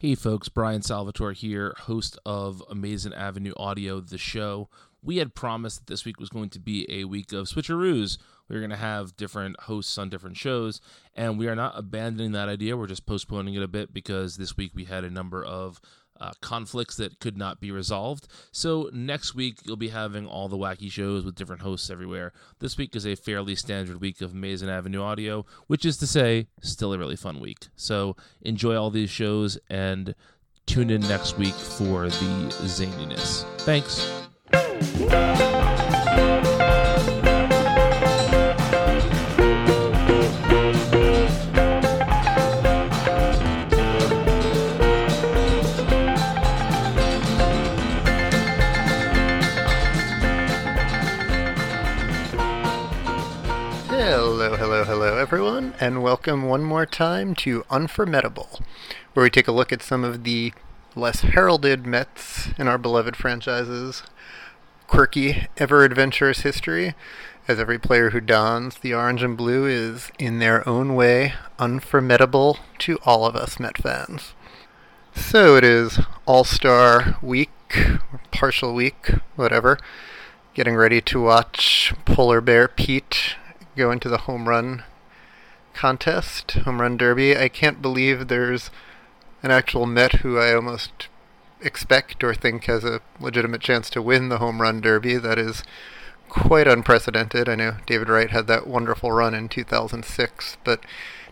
Hey 0.00 0.14
folks, 0.14 0.48
Brian 0.48 0.82
Salvatore 0.82 1.32
here, 1.32 1.74
host 1.76 2.20
of 2.24 2.62
Amazing 2.70 3.14
Avenue 3.14 3.52
Audio, 3.56 3.98
the 3.98 4.16
show. 4.16 4.68
We 5.02 5.16
had 5.16 5.34
promised 5.34 5.80
that 5.80 5.86
this 5.92 6.04
week 6.04 6.20
was 6.20 6.28
going 6.28 6.50
to 6.50 6.60
be 6.60 6.86
a 6.88 7.02
week 7.02 7.32
of 7.32 7.48
switcheroos. 7.48 8.16
We 8.48 8.54
were 8.54 8.60
going 8.60 8.70
to 8.70 8.76
have 8.76 9.16
different 9.16 9.58
hosts 9.62 9.98
on 9.98 10.08
different 10.08 10.36
shows, 10.36 10.80
and 11.16 11.36
we 11.36 11.48
are 11.48 11.56
not 11.56 11.76
abandoning 11.76 12.30
that 12.30 12.48
idea. 12.48 12.76
We're 12.76 12.86
just 12.86 13.06
postponing 13.06 13.54
it 13.54 13.62
a 13.64 13.66
bit 13.66 13.92
because 13.92 14.36
this 14.36 14.56
week 14.56 14.70
we 14.72 14.84
had 14.84 15.02
a 15.02 15.10
number 15.10 15.44
of 15.44 15.80
uh, 16.20 16.32
conflicts 16.40 16.96
that 16.96 17.20
could 17.20 17.36
not 17.36 17.60
be 17.60 17.70
resolved. 17.70 18.28
So 18.52 18.90
next 18.92 19.34
week 19.34 19.58
you'll 19.64 19.76
be 19.76 19.88
having 19.88 20.26
all 20.26 20.48
the 20.48 20.56
wacky 20.56 20.90
shows 20.90 21.24
with 21.24 21.34
different 21.34 21.62
hosts 21.62 21.90
everywhere. 21.90 22.32
This 22.58 22.76
week 22.76 22.94
is 22.96 23.06
a 23.06 23.14
fairly 23.14 23.54
standard 23.54 24.00
week 24.00 24.20
of 24.20 24.32
Amazing 24.32 24.68
Avenue 24.68 25.02
Audio, 25.02 25.46
which 25.66 25.84
is 25.84 25.96
to 25.98 26.06
say, 26.06 26.46
still 26.60 26.92
a 26.92 26.98
really 26.98 27.16
fun 27.16 27.40
week. 27.40 27.68
So 27.76 28.16
enjoy 28.42 28.76
all 28.76 28.90
these 28.90 29.10
shows 29.10 29.58
and 29.68 30.14
tune 30.66 30.90
in 30.90 31.00
next 31.02 31.38
week 31.38 31.54
for 31.54 32.08
the 32.08 32.52
zaniness. 32.62 33.44
Thanks. 33.60 34.06
And 55.80 56.02
welcome 56.02 56.42
one 56.42 56.64
more 56.64 56.84
time 56.84 57.36
to 57.36 57.64
Unformidable, 57.70 58.60
where 59.14 59.22
we 59.22 59.30
take 59.30 59.46
a 59.46 59.52
look 59.52 59.72
at 59.72 59.82
some 59.82 60.02
of 60.02 60.24
the 60.24 60.52
less 60.96 61.20
heralded 61.20 61.86
Mets 61.86 62.48
in 62.58 62.66
our 62.66 62.78
beloved 62.78 63.14
franchises' 63.14 64.02
quirky, 64.88 65.46
ever 65.56 65.84
adventurous 65.84 66.40
history, 66.40 66.94
as 67.46 67.60
every 67.60 67.78
player 67.78 68.10
who 68.10 68.20
dons 68.20 68.78
the 68.78 68.92
orange 68.92 69.22
and 69.22 69.36
blue 69.36 69.66
is, 69.66 70.10
in 70.18 70.40
their 70.40 70.68
own 70.68 70.96
way, 70.96 71.34
unformidable 71.60 72.58
to 72.78 72.98
all 73.04 73.24
of 73.24 73.36
us 73.36 73.60
Met 73.60 73.78
fans. 73.78 74.34
So 75.14 75.54
it 75.54 75.62
is 75.62 76.00
All 76.26 76.42
Star 76.42 77.18
Week, 77.22 77.50
partial 78.32 78.74
week, 78.74 79.12
whatever. 79.36 79.78
Getting 80.54 80.74
ready 80.74 81.00
to 81.02 81.22
watch 81.22 81.94
Polar 82.04 82.40
Bear 82.40 82.66
Pete 82.66 83.36
go 83.76 83.92
into 83.92 84.08
the 84.08 84.18
home 84.18 84.48
run 84.48 84.82
contest, 85.78 86.50
home 86.50 86.80
run 86.80 86.96
derby. 86.96 87.36
I 87.36 87.48
can't 87.48 87.80
believe 87.80 88.26
there's 88.26 88.72
an 89.44 89.52
actual 89.52 89.86
Met 89.86 90.14
who 90.14 90.36
I 90.36 90.52
almost 90.52 91.06
expect 91.60 92.24
or 92.24 92.34
think 92.34 92.64
has 92.64 92.82
a 92.82 93.00
legitimate 93.20 93.60
chance 93.60 93.88
to 93.90 94.02
win 94.02 94.28
the 94.28 94.38
home 94.38 94.60
run 94.60 94.80
derby. 94.80 95.18
That 95.18 95.38
is 95.38 95.62
quite 96.28 96.66
unprecedented. 96.66 97.48
I 97.48 97.54
know 97.54 97.76
David 97.86 98.08
Wright 98.08 98.28
had 98.30 98.48
that 98.48 98.66
wonderful 98.66 99.12
run 99.12 99.34
in 99.34 99.48
2006, 99.48 100.56
but 100.64 100.80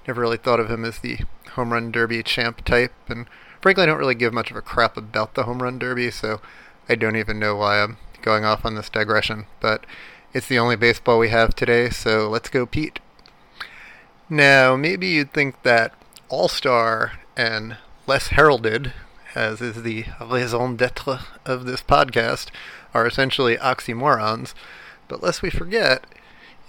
never 0.07 0.21
really 0.21 0.37
thought 0.37 0.61
of 0.61 0.71
him 0.71 0.85
as 0.85 1.01
the 1.01 1.19
home 1.55 1.73
run 1.73 1.91
derby 1.91 2.23
champ 2.23 2.65
type. 2.65 2.93
And 3.09 3.27
frankly, 3.61 3.83
I 3.83 3.87
don't 3.87 3.99
really 3.99 4.15
give 4.15 4.33
much 4.33 4.53
of 4.53 4.57
a 4.57 4.63
crap 4.63 4.97
about 4.97 5.35
the 5.35 5.43
home 5.43 5.61
run 5.61 5.81
derby, 5.81 6.13
so 6.13 6.41
I 6.89 6.95
don't 6.95 7.17
even 7.17 7.41
know 7.41 7.57
why 7.57 7.83
I'm 7.83 7.97
going 8.23 8.45
off 8.45 8.65
on 8.65 8.77
this 8.77 8.91
digression. 8.91 9.47
But 9.59 9.85
it's 10.33 10.47
the 10.47 10.61
only 10.61 10.77
baseball 10.77 11.19
we 11.19 11.31
have 11.31 11.57
today, 11.57 11.91
so 11.91 12.29
let's 12.29 12.49
go, 12.49 12.65
Pete. 12.65 13.01
Now, 14.29 14.75
maybe 14.75 15.07
you'd 15.07 15.33
think 15.33 15.63
that 15.63 15.95
All 16.29 16.49
Star 16.49 17.13
and 17.37 17.77
less 18.09 18.29
heralded, 18.29 18.93
as 19.37 19.61
is 19.61 19.83
the 19.83 20.07
raison 20.21 20.77
d'etre 20.77 21.21
of 21.45 21.65
this 21.65 21.83
podcast, 21.83 22.49
are 22.93 23.07
essentially 23.07 23.57
oxymorons. 23.57 24.53
But 25.07 25.23
lest 25.23 25.43
we 25.43 25.51
forget, 25.51 26.05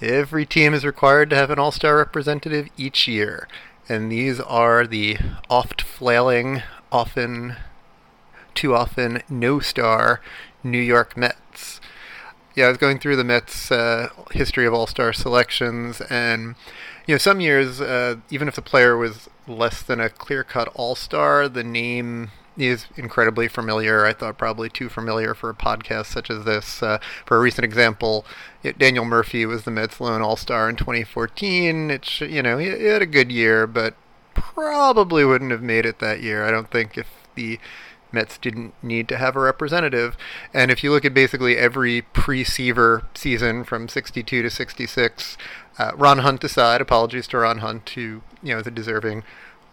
every 0.01 0.45
team 0.45 0.75
is 0.75 0.85
required 0.85 1.31
to 1.31 1.35
have 1.35 1.49
an 1.49 1.57
All 1.57 1.71
Star 1.71 1.97
representative 1.97 2.67
each 2.77 3.07
year. 3.07 3.47
And 3.89 4.11
these 4.11 4.39
are 4.39 4.85
the 4.85 5.17
oft 5.49 5.81
flailing, 5.81 6.61
often, 6.91 7.55
too 8.53 8.75
often, 8.75 9.23
no 9.29 9.59
star 9.59 10.21
New 10.63 10.77
York 10.77 11.17
Mets. 11.17 11.81
Yeah, 12.53 12.65
I 12.65 12.69
was 12.69 12.77
going 12.77 12.99
through 12.99 13.15
the 13.15 13.23
Mets' 13.23 13.71
uh, 13.71 14.09
history 14.31 14.67
of 14.67 14.73
All 14.73 14.87
Star 14.87 15.13
selections, 15.13 16.01
and 16.01 16.55
you 17.07 17.13
know, 17.13 17.17
some 17.17 17.39
years, 17.39 17.79
uh, 17.79 18.17
even 18.29 18.47
if 18.47 18.55
the 18.55 18.61
player 18.61 18.97
was 18.97 19.29
less 19.47 19.81
than 19.81 19.99
a 19.99 20.09
clear-cut 20.09 20.67
All 20.75 20.93
Star, 20.93 21.47
the 21.47 21.63
name 21.63 22.31
is 22.57 22.87
incredibly 22.97 23.47
familiar. 23.47 24.05
I 24.05 24.13
thought 24.13 24.37
probably 24.37 24.69
too 24.69 24.89
familiar 24.89 25.33
for 25.33 25.49
a 25.49 25.55
podcast 25.55 26.07
such 26.07 26.29
as 26.29 26.43
this. 26.43 26.83
Uh, 26.83 26.99
for 27.25 27.37
a 27.37 27.39
recent 27.39 27.63
example, 27.63 28.25
it, 28.61 28.77
Daniel 28.77 29.05
Murphy 29.05 29.45
was 29.45 29.63
the 29.63 29.71
Mets' 29.71 30.01
lone 30.01 30.21
All 30.21 30.35
Star 30.35 30.69
in 30.69 30.75
2014. 30.75 31.91
It's 31.91 32.19
you 32.21 32.43
know 32.43 32.57
he, 32.57 32.69
he 32.69 32.85
had 32.85 33.01
a 33.01 33.07
good 33.07 33.31
year, 33.31 33.67
but 33.67 33.95
probably 34.33 35.23
wouldn't 35.23 35.51
have 35.51 35.63
made 35.63 35.85
it 35.85 35.99
that 35.99 36.21
year. 36.21 36.45
I 36.45 36.51
don't 36.51 36.69
think 36.69 36.97
if 36.97 37.07
the 37.35 37.59
Mets 38.11 38.37
didn't 38.37 38.73
need 38.81 39.07
to 39.09 39.17
have 39.17 39.35
a 39.35 39.39
representative. 39.39 40.17
And 40.53 40.71
if 40.71 40.83
you 40.83 40.91
look 40.91 41.05
at 41.05 41.13
basically 41.13 41.57
every 41.57 42.01
pre-Seaver 42.01 43.03
season 43.13 43.63
from 43.63 43.87
62 43.87 44.41
to 44.41 44.49
66, 44.49 45.37
uh, 45.77 45.91
Ron 45.95 46.19
Hunt 46.19 46.43
aside, 46.43 46.81
apologies 46.81 47.27
to 47.27 47.37
Ron 47.37 47.59
Hunt, 47.59 47.89
who 47.91 48.21
you 48.41 48.53
know 48.53 48.59
is 48.59 48.67
a 48.67 48.71
deserving 48.71 49.23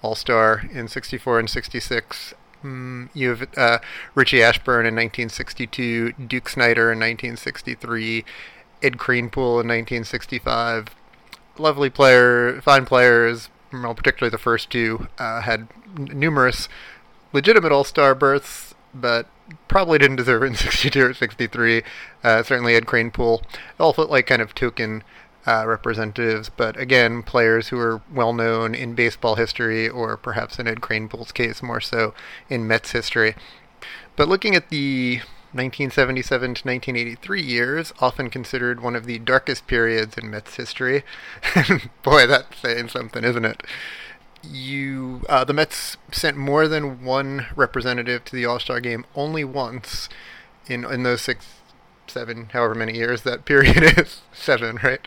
All-Star 0.02 0.64
in 0.72 0.88
64 0.88 1.38
and 1.38 1.50
66. 1.50 2.34
Mm, 2.62 3.10
you 3.14 3.30
have 3.30 3.48
uh, 3.56 3.78
Richie 4.14 4.42
Ashburn 4.42 4.86
in 4.86 4.94
1962, 4.94 6.12
Duke 6.12 6.48
Snider 6.48 6.92
in 6.92 6.98
1963, 6.98 8.24
Ed 8.82 8.94
Kranepool 8.94 9.60
in 9.60 9.68
1965. 9.68 10.88
Lovely 11.58 11.90
player, 11.90 12.60
fine 12.62 12.84
players. 12.86 13.50
Well, 13.72 13.94
particularly 13.94 14.30
the 14.30 14.38
first 14.38 14.70
two 14.70 15.08
uh, 15.18 15.42
had 15.42 15.68
n- 15.98 16.10
numerous 16.14 16.68
legitimate 17.34 17.72
All 17.72 17.84
Star 17.84 18.14
berths, 18.14 18.74
but 18.94 19.26
probably 19.68 19.98
didn't 19.98 20.16
deserve 20.16 20.42
it 20.44 20.46
in 20.46 20.54
62 20.54 21.04
or 21.04 21.12
63. 21.12 21.82
Uh, 22.22 22.42
certainly 22.42 22.74
Ed 22.74 22.86
Kranepool. 22.86 23.42
All 23.78 23.92
felt 23.92 24.10
like 24.10 24.26
kind 24.26 24.40
of 24.40 24.54
token 24.54 25.02
uh, 25.46 25.64
representatives, 25.66 26.48
but 26.48 26.78
again, 26.78 27.22
players 27.22 27.68
who 27.68 27.78
are 27.78 28.00
well 28.10 28.32
known 28.32 28.74
in 28.74 28.94
baseball 28.94 29.34
history, 29.34 29.86
or 29.86 30.16
perhaps 30.16 30.58
in 30.58 30.66
Ed 30.66 30.80
Kranepool's 30.80 31.32
case, 31.32 31.62
more 31.62 31.82
so 31.82 32.14
in 32.48 32.66
Mets 32.66 32.92
history. 32.92 33.34
But 34.16 34.28
looking 34.28 34.54
at 34.54 34.70
the 34.70 35.16
1977 35.52 36.54
to 36.54 36.66
1983 36.66 37.42
years, 37.42 37.92
often 38.00 38.30
considered 38.30 38.80
one 38.80 38.96
of 38.96 39.04
the 39.04 39.18
darkest 39.18 39.66
periods 39.66 40.16
in 40.16 40.30
Mets 40.30 40.56
history. 40.56 41.04
Boy, 42.02 42.26
that's 42.26 42.58
saying 42.58 42.88
something, 42.88 43.22
isn't 43.22 43.44
it? 43.44 43.62
You 44.50 45.22
uh, 45.28 45.44
the 45.44 45.53
Mets 45.53 45.97
sent 46.12 46.37
more 46.37 46.69
than 46.69 47.05
one 47.05 47.46
representative 47.56 48.25
to 48.26 48.37
the 48.37 48.46
All 48.46 48.58
Star 48.58 48.81
game 48.81 49.05
only 49.14 49.44
once 49.44 50.08
in 50.67 50.85
in 50.85 51.02
those 51.02 51.23
six, 51.23 51.46
seven, 52.06 52.50
however 52.52 52.75
many 52.75 52.94
years 52.94 53.23
that 53.23 53.44
period 53.46 53.99
is 53.99 54.23
seven, 54.32 54.79
right? 54.82 55.06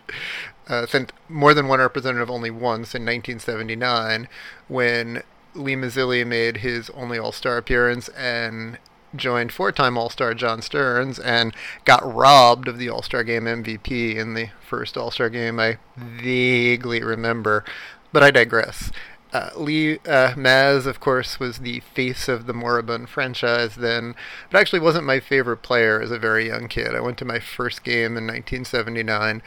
Uh, 0.67 0.85
sent 0.85 1.13
more 1.29 1.53
than 1.53 1.67
one 1.67 1.79
representative 1.79 2.29
only 2.29 2.51
once 2.51 2.93
in 2.93 3.05
1979 3.05 4.27
when 4.67 5.23
Lee 5.53 5.75
Mazzilli 5.75 6.27
made 6.27 6.57
his 6.57 6.89
only 6.91 7.17
All 7.17 7.31
Star 7.31 7.57
appearance 7.57 8.09
and 8.09 8.77
joined 9.15 9.51
four-time 9.51 9.97
All-Star 9.97 10.33
John 10.33 10.61
Stearns 10.61 11.19
and 11.19 11.53
got 11.85 12.13
robbed 12.13 12.67
of 12.67 12.77
the 12.77 12.89
All-Star 12.89 13.23
Game 13.23 13.43
MVP 13.43 14.15
in 14.15 14.33
the 14.33 14.49
first 14.61 14.97
All-Star 14.97 15.29
Game 15.29 15.59
I 15.59 15.77
vaguely 15.95 17.01
remember, 17.01 17.63
but 18.11 18.23
I 18.23 18.31
digress. 18.31 18.91
Uh, 19.33 19.49
Lee 19.57 19.95
uh, 19.99 20.33
Maz, 20.35 20.85
of 20.85 20.99
course, 20.99 21.39
was 21.39 21.59
the 21.59 21.81
face 21.81 22.29
of 22.29 22.45
the 22.45 22.53
Moribund 22.53 23.09
franchise 23.09 23.75
then, 23.75 24.15
but 24.49 24.59
actually 24.59 24.79
wasn't 24.79 25.05
my 25.05 25.19
favorite 25.19 25.57
player 25.57 26.01
as 26.01 26.11
a 26.11 26.19
very 26.19 26.47
young 26.47 26.67
kid. 26.69 26.95
I 26.95 27.01
went 27.01 27.17
to 27.17 27.25
my 27.25 27.39
first 27.39 27.83
game 27.83 28.15
in 28.17 28.25
1979. 28.25 29.41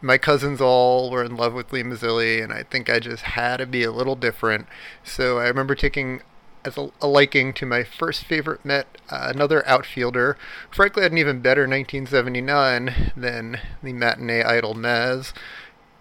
My 0.00 0.16
cousins 0.18 0.60
all 0.60 1.10
were 1.10 1.24
in 1.24 1.36
love 1.36 1.52
with 1.52 1.72
Lee 1.72 1.82
Mazzilli, 1.82 2.42
and 2.42 2.52
I 2.52 2.62
think 2.62 2.88
I 2.88 2.98
just 2.98 3.22
had 3.22 3.58
to 3.58 3.66
be 3.66 3.82
a 3.82 3.92
little 3.92 4.16
different. 4.16 4.66
So 5.04 5.38
I 5.38 5.48
remember 5.48 5.74
taking 5.74 6.22
as 6.64 6.76
a, 6.76 6.90
a, 7.00 7.06
liking 7.06 7.52
to 7.54 7.66
my 7.66 7.84
first 7.84 8.24
favorite 8.24 8.64
Met, 8.64 8.86
uh, 9.10 9.30
another 9.34 9.66
outfielder. 9.68 10.36
Frankly, 10.70 11.02
had 11.02 11.12
an 11.12 11.18
even 11.18 11.40
better 11.40 11.62
1979 11.62 13.12
than 13.16 13.60
the 13.82 13.92
matinee 13.92 14.42
idol 14.42 14.74
Maz, 14.74 15.32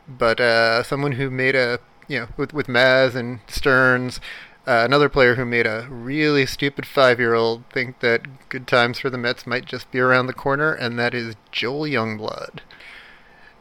but 0.07 0.39
uh, 0.39 0.83
someone 0.83 1.13
who 1.13 1.29
made 1.29 1.55
a 1.55 1.79
you 2.07 2.19
know 2.19 2.27
with 2.37 2.53
with 2.53 2.67
Maz 2.67 3.15
and 3.15 3.39
Stearns. 3.47 4.19
Uh, 4.67 4.81
another 4.83 5.09
player 5.09 5.35
who 5.35 5.45
made 5.45 5.67
a 5.67 5.87
really 5.91 6.43
stupid 6.43 6.87
five-year-old 6.87 7.63
think 7.69 7.99
that 7.99 8.49
good 8.49 8.65
times 8.65 8.97
for 8.97 9.11
the 9.11 9.17
Mets 9.17 9.45
might 9.45 9.65
just 9.65 9.91
be 9.91 9.99
around 9.99 10.25
the 10.25 10.33
corner, 10.33 10.73
and 10.73 10.97
that 10.97 11.13
is 11.13 11.35
Joel 11.51 11.87
Youngblood. 11.87 12.61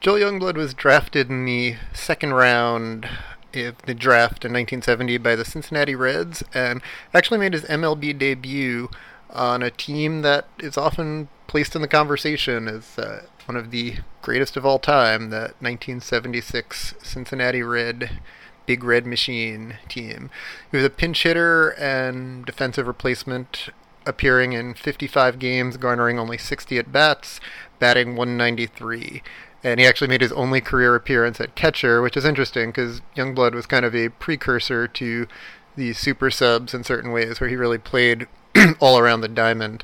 Joel 0.00 0.20
Youngblood 0.20 0.56
was 0.56 0.72
drafted 0.72 1.28
in 1.28 1.44
the 1.44 1.76
second 1.92 2.32
round 2.32 3.06
of 3.54 3.76
the 3.82 3.94
draft 3.94 4.44
in 4.44 4.52
1970 4.52 5.18
by 5.18 5.36
the 5.36 5.44
Cincinnati 5.44 5.94
Reds 5.94 6.42
and 6.52 6.80
actually 7.12 7.38
made 7.38 7.52
his 7.52 7.64
MLB 7.64 8.18
debut 8.18 8.88
on 9.30 9.62
a 9.62 9.70
team 9.70 10.22
that 10.22 10.46
is 10.58 10.76
often 10.76 11.28
placed 11.46 11.76
in 11.76 11.82
the 11.82 11.88
conversation 11.88 12.68
as 12.68 12.98
uh, 12.98 13.22
one 13.46 13.56
of 13.56 13.70
the 13.70 13.96
greatest 14.22 14.56
of 14.56 14.64
all 14.64 14.78
time, 14.78 15.30
that 15.30 15.54
1976 15.60 16.94
Cincinnati 17.02 17.62
Red 17.62 18.20
Big 18.66 18.82
Red 18.82 19.06
Machine 19.06 19.76
team. 19.88 20.30
He 20.70 20.76
was 20.76 20.86
a 20.86 20.90
pinch 20.90 21.22
hitter 21.22 21.70
and 21.70 22.44
defensive 22.46 22.86
replacement, 22.86 23.68
appearing 24.06 24.52
in 24.52 24.74
55 24.74 25.38
games, 25.38 25.76
garnering 25.76 26.18
only 26.18 26.38
60 26.38 26.78
at 26.78 26.92
bats, 26.92 27.40
batting 27.78 28.16
193 28.16 29.22
and 29.64 29.80
he 29.80 29.86
actually 29.86 30.08
made 30.08 30.20
his 30.20 30.30
only 30.32 30.60
career 30.60 30.94
appearance 30.94 31.40
at 31.40 31.54
catcher, 31.54 32.02
which 32.02 32.18
is 32.18 32.26
interesting 32.26 32.68
because 32.68 33.00
Youngblood 33.16 33.54
was 33.54 33.64
kind 33.64 33.86
of 33.86 33.94
a 33.94 34.10
precursor 34.10 34.86
to 34.86 35.26
the 35.74 35.94
super 35.94 36.30
subs 36.30 36.74
in 36.74 36.84
certain 36.84 37.10
ways, 37.10 37.40
where 37.40 37.48
he 37.48 37.56
really 37.56 37.78
played 37.78 38.28
all 38.78 38.98
around 38.98 39.22
the 39.22 39.28
diamond. 39.28 39.82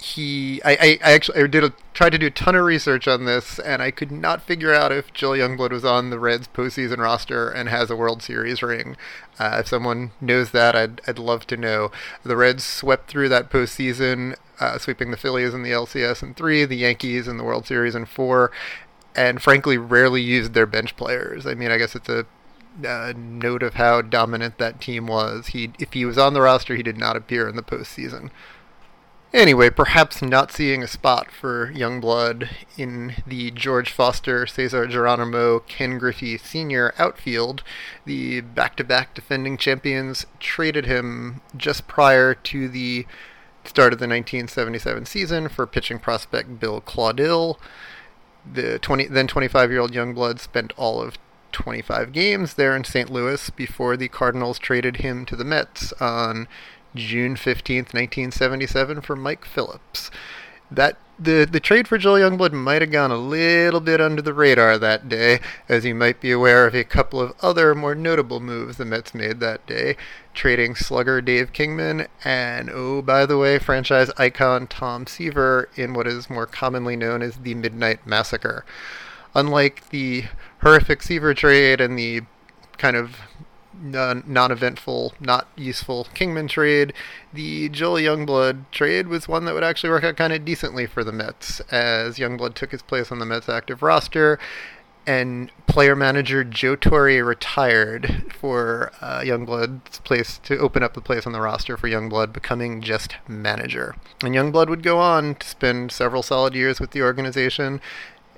He, 0.00 0.62
I, 0.64 0.70
I, 0.70 0.98
I 1.04 1.12
actually 1.12 1.42
I 1.42 1.46
did 1.46 1.62
a, 1.62 1.72
tried 1.92 2.10
to 2.10 2.18
do 2.18 2.26
a 2.26 2.30
ton 2.30 2.54
of 2.54 2.64
research 2.64 3.06
on 3.06 3.26
this, 3.26 3.58
and 3.58 3.82
I 3.82 3.90
could 3.90 4.10
not 4.10 4.42
figure 4.42 4.72
out 4.72 4.92
if 4.92 5.12
Joel 5.12 5.36
Youngblood 5.36 5.72
was 5.72 5.84
on 5.84 6.08
the 6.08 6.18
Reds 6.18 6.48
postseason 6.48 6.98
roster 6.98 7.50
and 7.50 7.68
has 7.68 7.90
a 7.90 7.96
World 7.96 8.22
Series 8.22 8.62
ring. 8.62 8.96
Uh, 9.38 9.58
if 9.60 9.68
someone 9.68 10.12
knows 10.20 10.52
that, 10.52 10.74
I'd, 10.74 11.02
I'd 11.06 11.18
love 11.18 11.46
to 11.48 11.56
know. 11.56 11.92
The 12.22 12.36
Reds 12.36 12.64
swept 12.64 13.10
through 13.10 13.28
that 13.28 13.50
postseason, 13.50 14.36
uh, 14.58 14.78
sweeping 14.78 15.10
the 15.10 15.18
Phillies 15.18 15.52
in 15.52 15.62
the 15.62 15.70
LCS 15.70 16.22
in 16.22 16.32
three, 16.32 16.64
the 16.64 16.76
Yankees 16.76 17.28
in 17.28 17.36
the 17.36 17.44
World 17.44 17.66
Series 17.66 17.94
in 17.94 18.06
four, 18.06 18.50
and 19.14 19.42
frankly 19.42 19.76
rarely 19.76 20.22
used 20.22 20.54
their 20.54 20.66
bench 20.66 20.96
players. 20.96 21.46
I 21.46 21.54
mean, 21.54 21.70
I 21.70 21.76
guess 21.76 21.94
it's 21.94 22.08
a 22.08 22.24
uh, 22.86 23.12
note 23.16 23.62
of 23.62 23.74
how 23.74 24.00
dominant 24.00 24.56
that 24.58 24.80
team 24.80 25.06
was. 25.06 25.48
He, 25.48 25.72
if 25.78 25.92
he 25.92 26.04
was 26.04 26.16
on 26.16 26.34
the 26.34 26.40
roster, 26.40 26.74
he 26.74 26.82
did 26.82 26.96
not 26.96 27.16
appear 27.16 27.48
in 27.48 27.56
the 27.56 27.62
postseason. 27.62 28.30
Anyway, 29.32 29.70
perhaps 29.70 30.20
not 30.22 30.50
seeing 30.50 30.82
a 30.82 30.88
spot 30.88 31.30
for 31.30 31.72
Youngblood 31.72 32.48
in 32.76 33.14
the 33.24 33.52
George 33.52 33.92
Foster, 33.92 34.44
Cesar 34.44 34.88
Geronimo, 34.88 35.60
Ken 35.60 35.98
Griffey 35.98 36.36
Sr. 36.36 36.92
outfield, 36.98 37.62
the 38.04 38.40
back-to-back 38.40 39.14
defending 39.14 39.56
champions 39.56 40.26
traded 40.40 40.86
him 40.86 41.42
just 41.56 41.86
prior 41.86 42.34
to 42.34 42.68
the 42.68 43.06
start 43.64 43.92
of 43.92 44.00
the 44.00 44.08
1977 44.08 45.06
season 45.06 45.48
for 45.48 45.64
pitching 45.66 46.00
prospect 46.00 46.58
Bill 46.58 46.80
Caudill 46.80 47.58
the 48.50 48.78
20 48.78 49.06
then 49.06 49.26
25 49.26 49.70
year 49.70 49.80
old 49.80 49.92
Youngblood 49.92 50.38
spent 50.38 50.72
all 50.76 51.00
of 51.00 51.18
25 51.52 52.12
games 52.12 52.54
there 52.54 52.76
in 52.76 52.84
St. 52.84 53.10
Louis 53.10 53.50
before 53.50 53.96
the 53.96 54.08
Cardinals 54.08 54.58
traded 54.58 54.98
him 54.98 55.26
to 55.26 55.36
the 55.36 55.44
Mets 55.44 55.92
on 55.94 56.46
June 56.94 57.36
15th, 57.36 57.94
1977 57.94 59.00
for 59.00 59.16
Mike 59.16 59.44
Phillips. 59.44 60.10
That 60.70 60.98
the 61.18 61.46
the 61.50 61.60
trade 61.60 61.86
for 61.86 61.98
Joel 61.98 62.20
Youngblood 62.20 62.52
might 62.52 62.80
have 62.80 62.90
gone 62.90 63.10
a 63.10 63.16
little 63.16 63.80
bit 63.80 64.00
under 64.00 64.22
the 64.22 64.32
radar 64.32 64.78
that 64.78 65.08
day, 65.08 65.40
as 65.68 65.84
you 65.84 65.94
might 65.94 66.20
be 66.20 66.32
aware 66.32 66.66
of 66.66 66.74
a 66.74 66.84
couple 66.84 67.20
of 67.20 67.34
other 67.42 67.74
more 67.74 67.94
notable 67.94 68.40
moves 68.40 68.76
the 68.76 68.84
Mets 68.84 69.14
made 69.14 69.40
that 69.40 69.66
day, 69.66 69.96
trading 70.32 70.74
slugger 70.74 71.20
Dave 71.20 71.52
Kingman 71.52 72.06
and 72.24 72.70
oh 72.70 73.02
by 73.02 73.26
the 73.26 73.36
way, 73.36 73.58
franchise 73.58 74.10
icon 74.16 74.66
Tom 74.66 75.06
Seaver 75.06 75.68
in 75.76 75.92
what 75.92 76.06
is 76.06 76.30
more 76.30 76.46
commonly 76.46 76.96
known 76.96 77.20
as 77.20 77.36
the 77.38 77.54
Midnight 77.54 78.06
Massacre. 78.06 78.64
Unlike 79.34 79.90
the 79.90 80.24
horrific 80.62 81.02
Seaver 81.02 81.34
trade 81.34 81.80
and 81.80 81.98
the 81.98 82.22
kind 82.78 82.96
of 82.96 83.16
non-eventful, 83.80 85.14
not 85.20 85.48
useful 85.56 86.06
Kingman 86.14 86.48
trade. 86.48 86.92
The 87.32 87.68
Joel 87.68 87.96
Youngblood 87.96 88.64
trade 88.70 89.08
was 89.08 89.28
one 89.28 89.44
that 89.46 89.54
would 89.54 89.64
actually 89.64 89.90
work 89.90 90.04
out 90.04 90.16
kind 90.16 90.32
of 90.32 90.44
decently 90.44 90.86
for 90.86 91.02
the 91.02 91.12
Mets, 91.12 91.60
as 91.70 92.18
Youngblood 92.18 92.54
took 92.54 92.72
his 92.72 92.82
place 92.82 93.10
on 93.10 93.18
the 93.18 93.26
Mets 93.26 93.48
active 93.48 93.82
roster, 93.82 94.38
and 95.06 95.50
player 95.66 95.96
manager 95.96 96.44
Joe 96.44 96.76
Torre 96.76 97.24
retired 97.24 98.32
for 98.38 98.92
uh, 99.00 99.20
Youngblood's 99.20 99.98
place 100.00 100.38
to 100.44 100.58
open 100.58 100.82
up 100.82 100.94
the 100.94 101.00
place 101.00 101.26
on 101.26 101.32
the 101.32 101.40
roster 101.40 101.76
for 101.76 101.88
Youngblood, 101.88 102.32
becoming 102.32 102.82
just 102.82 103.16
manager. 103.26 103.96
And 104.22 104.34
Youngblood 104.34 104.68
would 104.68 104.82
go 104.82 104.98
on 104.98 105.36
to 105.36 105.48
spend 105.48 105.90
several 105.90 106.22
solid 106.22 106.54
years 106.54 106.80
with 106.80 106.90
the 106.90 107.02
organization 107.02 107.80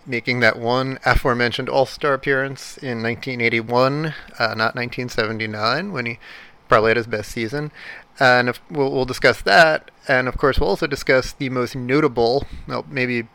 making 0.06 0.40
that 0.40 0.58
one 0.58 0.99
aforementioned 1.04 1.69
All 1.69 1.87
Star 1.87 2.14
appearance 2.14 2.76
in 2.78 3.02
1981, 3.02 4.06
uh, 4.06 4.12
not 4.38 4.75
1979, 4.75 5.93
when 5.93 6.06
he 6.06 6.19
probably 6.69 6.90
had 6.90 6.96
his 6.96 7.06
best 7.06 7.31
season. 7.31 7.70
And 8.19 8.49
if, 8.49 8.60
we'll, 8.70 8.90
we'll 8.90 9.04
discuss 9.04 9.40
that. 9.43 9.90
And 10.08 10.28
of 10.28 10.37
course, 10.37 10.58
we'll 10.58 10.70
also 10.70 10.87
discuss 10.87 11.32
the 11.32 11.49
most 11.49 11.75
notable, 11.75 12.46
well, 12.66 12.84
maybe 12.88 13.28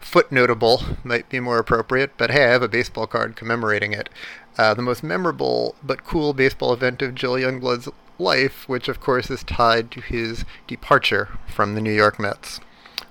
footnotable 0.00 1.02
might 1.04 1.28
be 1.28 1.40
more 1.40 1.58
appropriate, 1.58 2.12
but 2.16 2.30
hey, 2.30 2.44
I 2.44 2.50
have 2.50 2.62
a 2.62 2.68
baseball 2.68 3.06
card 3.06 3.36
commemorating 3.36 3.92
it. 3.92 4.08
Uh, 4.56 4.74
the 4.74 4.82
most 4.82 5.02
memorable 5.02 5.74
but 5.82 6.04
cool 6.04 6.32
baseball 6.32 6.72
event 6.72 7.02
of 7.02 7.14
Joel 7.14 7.40
Youngblood's 7.40 7.88
life, 8.18 8.68
which 8.68 8.88
of 8.88 9.00
course 9.00 9.30
is 9.30 9.42
tied 9.42 9.90
to 9.90 10.00
his 10.00 10.44
departure 10.66 11.30
from 11.48 11.74
the 11.74 11.80
New 11.80 11.92
York 11.92 12.20
Mets. 12.20 12.60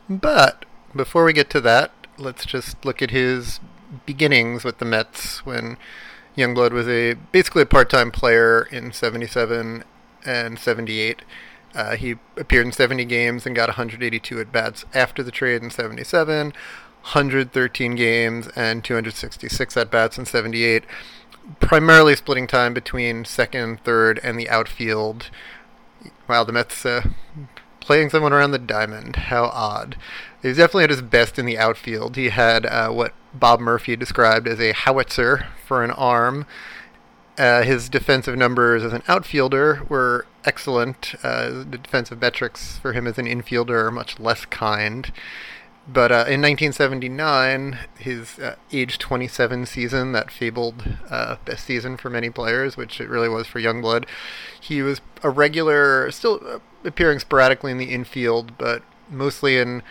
But 0.10 0.66
before 0.96 1.26
we 1.26 1.34
get 1.34 1.50
to 1.52 1.62
that, 1.62 1.92
let's 2.18 2.46
just 2.46 2.84
look 2.86 3.02
at 3.02 3.12
his 3.12 3.60
beginnings 4.06 4.64
with 4.64 4.80
the 4.80 4.86
Mets 4.86 5.46
when 5.46 5.78
Youngblood 6.38 6.72
was 6.72 6.88
a 6.88 7.14
basically 7.32 7.62
a 7.62 7.68
part-time 7.68 8.12
player 8.12 8.68
in 8.72 8.92
77 8.92 9.84
and 10.26 10.60
78. 10.60 11.22
Uh, 11.76 11.96
he 11.96 12.16
appeared 12.38 12.66
in 12.66 12.72
70 12.72 13.06
games 13.06 13.46
and 13.46 13.56
got 13.56 13.70
182 13.70 14.40
at 14.40 14.52
bats 14.52 14.86
after 14.94 15.24
the 15.24 15.32
trade 15.32 15.64
in 15.64 15.70
77, 15.70 16.48
113 16.48 17.96
games 17.96 18.48
and 18.56 18.84
266 18.84 19.78
at 19.78 19.90
bats 19.92 20.18
in 20.18 20.26
78, 20.26 20.84
primarily 21.60 22.16
splitting 22.16 22.48
time 22.48 22.74
between 22.74 23.26
second, 23.26 23.84
third, 23.84 24.20
and 24.24 24.40
the 24.40 24.50
outfield. 24.50 25.30
Wow, 26.28 26.44
the 26.44 26.52
Mets 26.52 26.86
uh, 26.86 27.08
playing 27.84 28.10
someone 28.10 28.34
around 28.34 28.52
the 28.52 28.60
diamond. 28.60 29.16
How 29.16 29.46
odd. 29.46 29.96
He 30.42 30.48
was 30.48 30.58
definitely 30.58 30.86
at 30.86 30.90
his 30.90 31.02
best 31.02 31.38
in 31.38 31.46
the 31.46 31.58
outfield. 31.58 32.16
He 32.16 32.30
had 32.30 32.66
uh, 32.66 32.90
what 32.90 33.14
Bob 33.34 33.60
Murphy 33.60 33.96
described 33.96 34.48
as 34.48 34.60
a 34.60 34.74
howitzer 34.74 35.48
for 35.66 35.84
an 35.84 35.92
arm. 35.92 36.46
Uh, 37.38 37.64
his 37.64 37.90
defensive 37.90 38.38
numbers 38.38 38.84
as 38.84 38.94
an 38.94 39.04
outfielder 39.08 39.84
were 39.90 40.26
excellent. 40.46 41.16
Uh, 41.24 41.50
the 41.50 41.80
defensive 41.82 42.22
metrics 42.22 42.78
for 42.78 42.94
him 42.94 43.08
as 43.08 43.18
an 43.18 43.26
infielder 43.26 43.86
are 43.86 43.92
much 43.92 44.20
less 44.20 44.46
kind. 44.46 45.12
But 45.88 46.12
uh, 46.12 46.26
in 46.28 46.42
1979, 46.42 47.78
his 47.98 48.40
uh, 48.40 48.56
age 48.72 49.00
27 49.00 49.66
season, 49.66 50.14
that 50.14 50.32
fabled 50.32 50.84
uh, 51.10 51.36
best 51.44 51.66
season 51.66 51.98
for 51.98 52.10
many 52.10 52.30
players, 52.30 52.78
which 52.78 53.02
it 53.02 53.10
really 53.10 53.28
was 53.28 53.48
for 53.48 53.60
Youngblood, 53.60 54.06
he 54.60 54.82
was 54.82 55.02
a 55.24 55.30
regular, 55.30 56.10
still 56.12 56.40
uh, 56.46 56.60
appearing 56.84 57.20
sporadically 57.20 57.72
in 57.72 57.78
the 57.78 57.92
infield, 57.94 58.58
but 58.58 58.84
mostly 59.10 59.58
in 59.58 59.84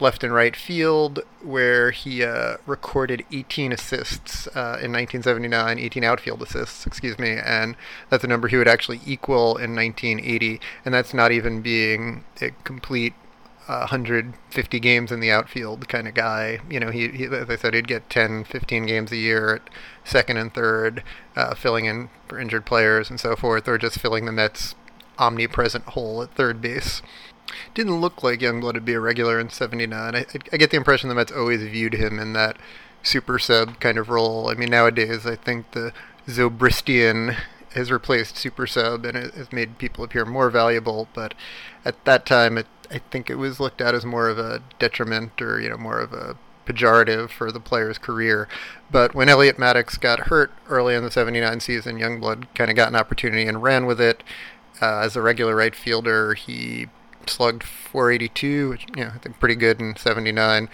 left 0.00 0.22
and 0.22 0.32
right 0.32 0.54
field, 0.54 1.20
where 1.42 1.90
he 1.90 2.22
uh, 2.22 2.56
recorded 2.66 3.24
18 3.32 3.72
assists 3.72 4.46
uh, 4.48 4.78
in 4.80 4.92
1979, 4.92 5.78
18 5.78 6.04
outfield 6.04 6.42
assists, 6.42 6.86
excuse 6.86 7.18
me, 7.18 7.32
and 7.32 7.76
that's 8.08 8.24
a 8.24 8.28
number 8.28 8.48
he 8.48 8.56
would 8.56 8.68
actually 8.68 9.00
equal 9.04 9.56
in 9.56 9.74
1980, 9.74 10.60
and 10.84 10.94
that's 10.94 11.12
not 11.12 11.32
even 11.32 11.60
being 11.62 12.24
a 12.40 12.50
complete 12.64 13.14
uh, 13.68 13.80
150 13.80 14.80
games 14.80 15.12
in 15.12 15.20
the 15.20 15.30
outfield 15.30 15.88
kind 15.88 16.08
of 16.08 16.14
guy. 16.14 16.58
You 16.70 16.80
know, 16.80 16.90
he, 16.90 17.08
he, 17.08 17.24
as 17.24 17.50
I 17.50 17.56
said, 17.56 17.74
he'd 17.74 17.86
get 17.86 18.08
10, 18.08 18.44
15 18.44 18.86
games 18.86 19.12
a 19.12 19.16
year 19.16 19.56
at 19.56 19.70
second 20.04 20.38
and 20.38 20.52
third, 20.52 21.02
uh, 21.36 21.54
filling 21.54 21.84
in 21.84 22.08
for 22.26 22.38
injured 22.38 22.64
players 22.64 23.10
and 23.10 23.20
so 23.20 23.36
forth, 23.36 23.68
or 23.68 23.76
just 23.76 23.98
filling 23.98 24.24
the 24.24 24.32
Mets' 24.32 24.74
omnipresent 25.18 25.84
hole 25.84 26.22
at 26.22 26.34
third 26.34 26.60
base 26.60 27.02
didn't 27.74 28.00
look 28.00 28.22
like 28.22 28.40
Youngblood 28.40 28.74
would 28.74 28.84
be 28.84 28.94
a 28.94 29.00
regular 29.00 29.40
in 29.40 29.50
'79. 29.50 30.14
I, 30.14 30.26
I 30.52 30.56
get 30.56 30.70
the 30.70 30.76
impression 30.76 31.08
the 31.08 31.14
Mets 31.14 31.32
always 31.32 31.62
viewed 31.62 31.94
him 31.94 32.18
in 32.18 32.32
that 32.34 32.56
super 33.02 33.38
sub 33.38 33.80
kind 33.80 33.98
of 33.98 34.08
role. 34.08 34.48
I 34.48 34.54
mean, 34.54 34.70
nowadays 34.70 35.26
I 35.26 35.36
think 35.36 35.70
the 35.72 35.92
Zobristian 36.26 37.36
has 37.74 37.90
replaced 37.90 38.36
Super 38.36 38.66
Sub 38.66 39.04
and 39.04 39.16
it 39.16 39.34
has 39.34 39.52
made 39.52 39.78
people 39.78 40.04
appear 40.04 40.24
more 40.24 40.50
valuable. 40.50 41.08
But 41.14 41.34
at 41.84 42.04
that 42.04 42.26
time, 42.26 42.58
it, 42.58 42.66
I 42.90 42.98
think 43.10 43.30
it 43.30 43.36
was 43.36 43.60
looked 43.60 43.80
at 43.80 43.94
as 43.94 44.04
more 44.04 44.28
of 44.28 44.38
a 44.38 44.62
detriment 44.78 45.40
or 45.40 45.60
you 45.60 45.70
know 45.70 45.76
more 45.76 46.00
of 46.00 46.12
a 46.12 46.36
pejorative 46.66 47.30
for 47.30 47.50
the 47.50 47.60
player's 47.60 47.96
career. 47.96 48.46
But 48.90 49.14
when 49.14 49.28
Elliot 49.28 49.58
Maddox 49.58 49.96
got 49.96 50.28
hurt 50.28 50.52
early 50.68 50.94
in 50.94 51.02
the 51.02 51.10
79 51.10 51.60
season, 51.60 51.98
Youngblood 51.98 52.46
kind 52.54 52.70
of 52.70 52.76
got 52.76 52.88
an 52.88 52.96
opportunity 52.96 53.46
and 53.46 53.62
ran 53.62 53.86
with 53.86 54.00
it. 54.00 54.22
Uh, 54.80 55.00
as 55.00 55.16
a 55.16 55.22
regular 55.22 55.56
right 55.56 55.74
fielder, 55.74 56.34
he 56.34 56.86
slugged 57.26 57.62
482, 57.62 58.68
which 58.68 58.86
you 58.96 59.04
know 59.04 59.12
I 59.14 59.18
think 59.18 59.38
pretty 59.38 59.56
good 59.56 59.80
in 59.80 59.96
79 59.96 60.68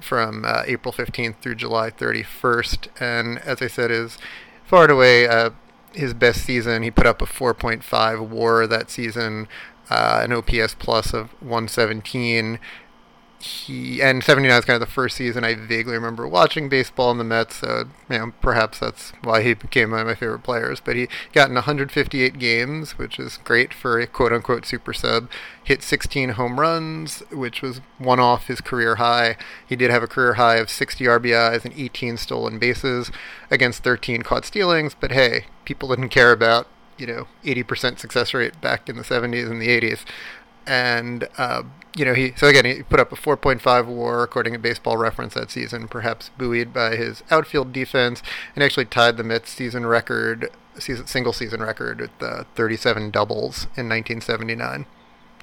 from 0.00 0.44
uh, 0.44 0.62
April 0.66 0.92
15th 0.92 1.36
through 1.36 1.54
July 1.54 1.90
31st. 1.90 2.88
And 3.00 3.38
as 3.38 3.62
I 3.62 3.66
said, 3.66 3.90
is 3.90 4.18
far 4.64 4.84
and 4.84 4.92
away 4.92 5.26
uh, 5.26 5.50
his 5.92 6.14
best 6.14 6.42
season. 6.42 6.82
He 6.82 6.90
put 6.90 7.06
up 7.06 7.22
a 7.22 7.26
4.5 7.26 8.28
WAR 8.28 8.66
that 8.66 8.90
season, 8.90 9.48
uh, 9.88 10.20
an 10.22 10.32
OPS 10.32 10.74
plus 10.74 11.14
of 11.14 11.30
117 11.40 12.58
he 13.38 14.00
and 14.00 14.24
79 14.24 14.58
is 14.58 14.64
kind 14.64 14.80
of 14.80 14.88
the 14.88 14.92
first 14.92 15.16
season 15.16 15.44
I 15.44 15.54
vaguely 15.54 15.92
remember 15.92 16.26
watching 16.26 16.68
baseball 16.68 17.10
in 17.10 17.18
the 17.18 17.24
Mets. 17.24 17.56
So 17.56 17.84
you 18.08 18.18
know, 18.18 18.32
perhaps 18.40 18.78
that's 18.78 19.12
why 19.22 19.42
he 19.42 19.54
became 19.54 19.90
one 19.90 20.00
of 20.00 20.06
my 20.06 20.14
favorite 20.14 20.42
players. 20.42 20.80
But 20.80 20.96
he 20.96 21.08
got 21.32 21.48
in 21.48 21.54
158 21.54 22.38
games, 22.38 22.98
which 22.98 23.18
is 23.18 23.38
great 23.38 23.74
for 23.74 23.98
a 24.00 24.06
quote 24.06 24.32
unquote 24.32 24.64
super 24.64 24.92
sub. 24.92 25.28
Hit 25.62 25.82
16 25.82 26.30
home 26.30 26.58
runs, 26.58 27.20
which 27.30 27.60
was 27.60 27.80
one 27.98 28.20
off 28.20 28.46
his 28.46 28.60
career 28.60 28.96
high. 28.96 29.36
He 29.66 29.76
did 29.76 29.90
have 29.90 30.02
a 30.02 30.08
career 30.08 30.34
high 30.34 30.56
of 30.56 30.70
60 30.70 31.04
RBIs 31.04 31.64
and 31.64 31.74
18 31.76 32.16
stolen 32.16 32.58
bases 32.58 33.10
against 33.50 33.84
13 33.84 34.22
caught 34.22 34.44
stealings. 34.44 34.94
But 34.98 35.12
hey, 35.12 35.46
people 35.64 35.90
didn't 35.90 36.08
care 36.08 36.32
about 36.32 36.68
you 36.96 37.06
know 37.06 37.28
80% 37.44 37.98
success 37.98 38.32
rate 38.32 38.58
back 38.60 38.88
in 38.88 38.96
the 38.96 39.02
70s 39.02 39.50
and 39.50 39.60
the 39.60 39.68
80s 39.68 40.04
and 40.66 41.28
uh, 41.38 41.62
you 41.96 42.04
know 42.04 42.14
he 42.14 42.32
so 42.36 42.46
again 42.46 42.64
he 42.64 42.82
put 42.82 43.00
up 43.00 43.12
a 43.12 43.16
4.5 43.16 43.86
WAR 43.86 44.22
according 44.22 44.52
to 44.52 44.58
Baseball 44.58 44.96
Reference 44.96 45.34
that 45.34 45.50
season, 45.50 45.88
perhaps 45.88 46.30
buoyed 46.36 46.72
by 46.72 46.96
his 46.96 47.22
outfield 47.30 47.72
defense, 47.72 48.22
and 48.54 48.62
actually 48.62 48.86
tied 48.86 49.16
the 49.16 49.24
Mets 49.24 49.50
season 49.50 49.86
record, 49.86 50.50
season, 50.78 51.06
single 51.06 51.32
season 51.32 51.62
record 51.62 52.00
with 52.00 52.22
uh, 52.22 52.44
37 52.54 53.10
doubles 53.10 53.64
in 53.76 53.88
1979. 53.88 54.86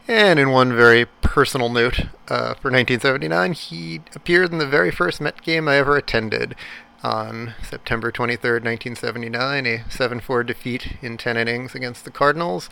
And 0.06 0.38
in 0.38 0.50
one 0.50 0.76
very 0.76 1.06
personal 1.22 1.70
note, 1.70 2.02
uh, 2.28 2.56
for 2.56 2.70
1979, 2.70 3.54
he 3.54 4.02
appeared 4.14 4.52
in 4.52 4.58
the 4.58 4.68
very 4.68 4.92
first 4.92 5.22
Met 5.22 5.42
game 5.42 5.70
I 5.70 5.78
ever 5.78 5.96
attended 5.96 6.56
on 7.04 7.54
September 7.62 8.12
23rd, 8.12 8.64
1979, 8.64 9.66
a 9.66 9.78
7-4 9.90 10.46
defeat 10.46 10.98
in 11.02 11.18
10 11.18 11.38
innings 11.38 11.76
against 11.76 12.06
the 12.06 12.12
Cardinals 12.12 12.70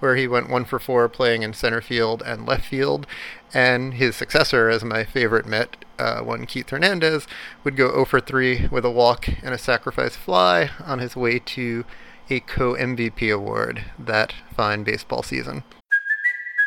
where 0.00 0.16
he 0.16 0.28
went 0.28 0.50
one 0.50 0.64
for 0.66 0.78
four 0.78 1.08
playing 1.08 1.42
in 1.42 1.54
center 1.54 1.80
field 1.80 2.22
and 2.26 2.46
left 2.46 2.66
field. 2.66 3.06
And 3.54 3.94
his 3.94 4.16
successor, 4.16 4.68
as 4.68 4.84
my 4.84 5.04
favorite 5.04 5.46
Met, 5.46 5.76
uh, 5.98 6.20
one 6.20 6.44
Keith 6.44 6.68
Hernandez, 6.68 7.26
would 7.62 7.76
go 7.76 7.90
0 7.90 8.04
for 8.04 8.20
3 8.20 8.68
with 8.70 8.84
a 8.84 8.90
walk 8.90 9.28
and 9.42 9.54
a 9.54 9.58
sacrifice 9.58 10.16
fly 10.16 10.70
on 10.84 10.98
his 10.98 11.16
way 11.16 11.38
to 11.38 11.84
a 12.28 12.40
co 12.40 12.74
MVP 12.74 13.32
award 13.32 13.84
that 13.98 14.34
fine 14.54 14.84
baseball 14.84 15.22
season. 15.22 15.62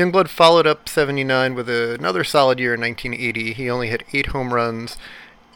Youngblood 0.00 0.28
followed 0.28 0.66
up 0.66 0.88
79 0.88 1.54
with 1.54 1.68
another 1.68 2.24
solid 2.24 2.58
year 2.58 2.72
in 2.72 2.80
1980. 2.80 3.52
He 3.52 3.68
only 3.68 3.88
hit 3.88 4.02
eight 4.14 4.26
home 4.26 4.54
runs 4.54 4.96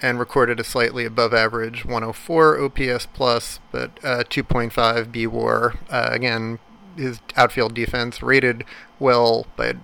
and 0.02 0.18
recorded 0.18 0.60
a 0.60 0.64
slightly 0.64 1.06
above 1.06 1.32
average 1.32 1.86
104 1.86 2.60
OPS 2.62 3.06
plus, 3.14 3.58
but 3.72 3.98
uh, 4.04 4.22
2.5 4.24 5.10
B 5.10 5.26
WAR. 5.26 5.76
Uh, 5.88 6.10
again, 6.12 6.58
his 6.94 7.20
outfield 7.36 7.72
defense 7.72 8.22
rated 8.22 8.64
well 8.98 9.46
by 9.56 9.76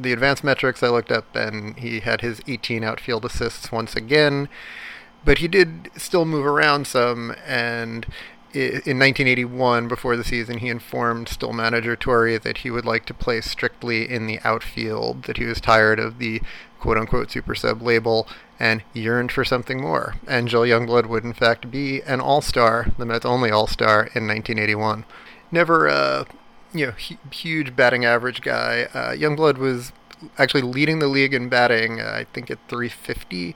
the 0.00 0.12
advanced 0.12 0.44
metrics 0.44 0.82
I 0.82 0.88
looked 0.88 1.10
up, 1.10 1.34
and 1.34 1.78
he 1.78 2.00
had 2.00 2.20
his 2.20 2.42
18 2.46 2.84
outfield 2.84 3.24
assists 3.24 3.72
once 3.72 3.96
again. 3.96 4.50
But 5.24 5.38
he 5.38 5.48
did 5.48 5.90
still 5.96 6.26
move 6.26 6.44
around 6.44 6.86
some, 6.86 7.34
and 7.46 8.06
in 8.54 8.98
1981, 8.98 9.88
before 9.88 10.16
the 10.16 10.24
season, 10.24 10.58
he 10.58 10.68
informed 10.68 11.28
still 11.28 11.52
manager 11.52 11.96
Torre 11.96 12.38
that 12.38 12.58
he 12.58 12.70
would 12.70 12.84
like 12.84 13.06
to 13.06 13.14
play 13.14 13.40
strictly 13.40 14.08
in 14.08 14.26
the 14.26 14.38
outfield, 14.44 15.24
that 15.24 15.38
he 15.38 15.44
was 15.44 15.60
tired 15.60 15.98
of 15.98 16.18
the 16.18 16.42
quote 16.78 16.98
unquote 16.98 17.30
super 17.30 17.54
sub 17.54 17.80
label 17.80 18.26
and 18.58 18.82
yearned 18.92 19.32
for 19.32 19.44
something 19.44 19.80
more. 19.80 20.16
And 20.26 20.48
Joel 20.48 20.66
Youngblood 20.66 21.06
would, 21.06 21.24
in 21.24 21.32
fact, 21.32 21.70
be 21.70 22.02
an 22.02 22.20
all 22.20 22.40
star, 22.40 22.88
the 22.98 23.06
Mets' 23.06 23.24
only 23.24 23.50
all 23.50 23.66
star, 23.66 24.10
in 24.14 24.26
1981. 24.26 25.04
Never, 25.50 25.86
a 25.86 26.26
you 26.72 26.86
know, 26.86 26.92
hu- 26.92 27.16
huge 27.30 27.74
batting 27.76 28.04
average 28.04 28.40
guy. 28.42 28.88
Uh, 28.94 29.12
Youngblood 29.12 29.58
was 29.58 29.92
actually 30.38 30.62
leading 30.62 30.98
the 30.98 31.08
league 31.08 31.34
in 31.34 31.48
batting, 31.48 32.00
uh, 32.00 32.14
I 32.14 32.24
think 32.32 32.50
at 32.50 32.58
350 32.68 33.54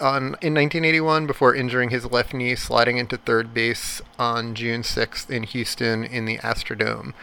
on 0.00 0.36
in 0.40 0.54
1981 0.54 1.26
before 1.26 1.54
injuring 1.54 1.90
his 1.90 2.10
left 2.10 2.34
knee 2.34 2.54
sliding 2.54 2.98
into 2.98 3.16
third 3.16 3.54
base 3.54 4.02
on 4.18 4.54
June 4.54 4.82
6th 4.82 5.30
in 5.30 5.44
Houston 5.44 6.04
in 6.04 6.24
the 6.24 6.38
Astrodome. 6.38 7.14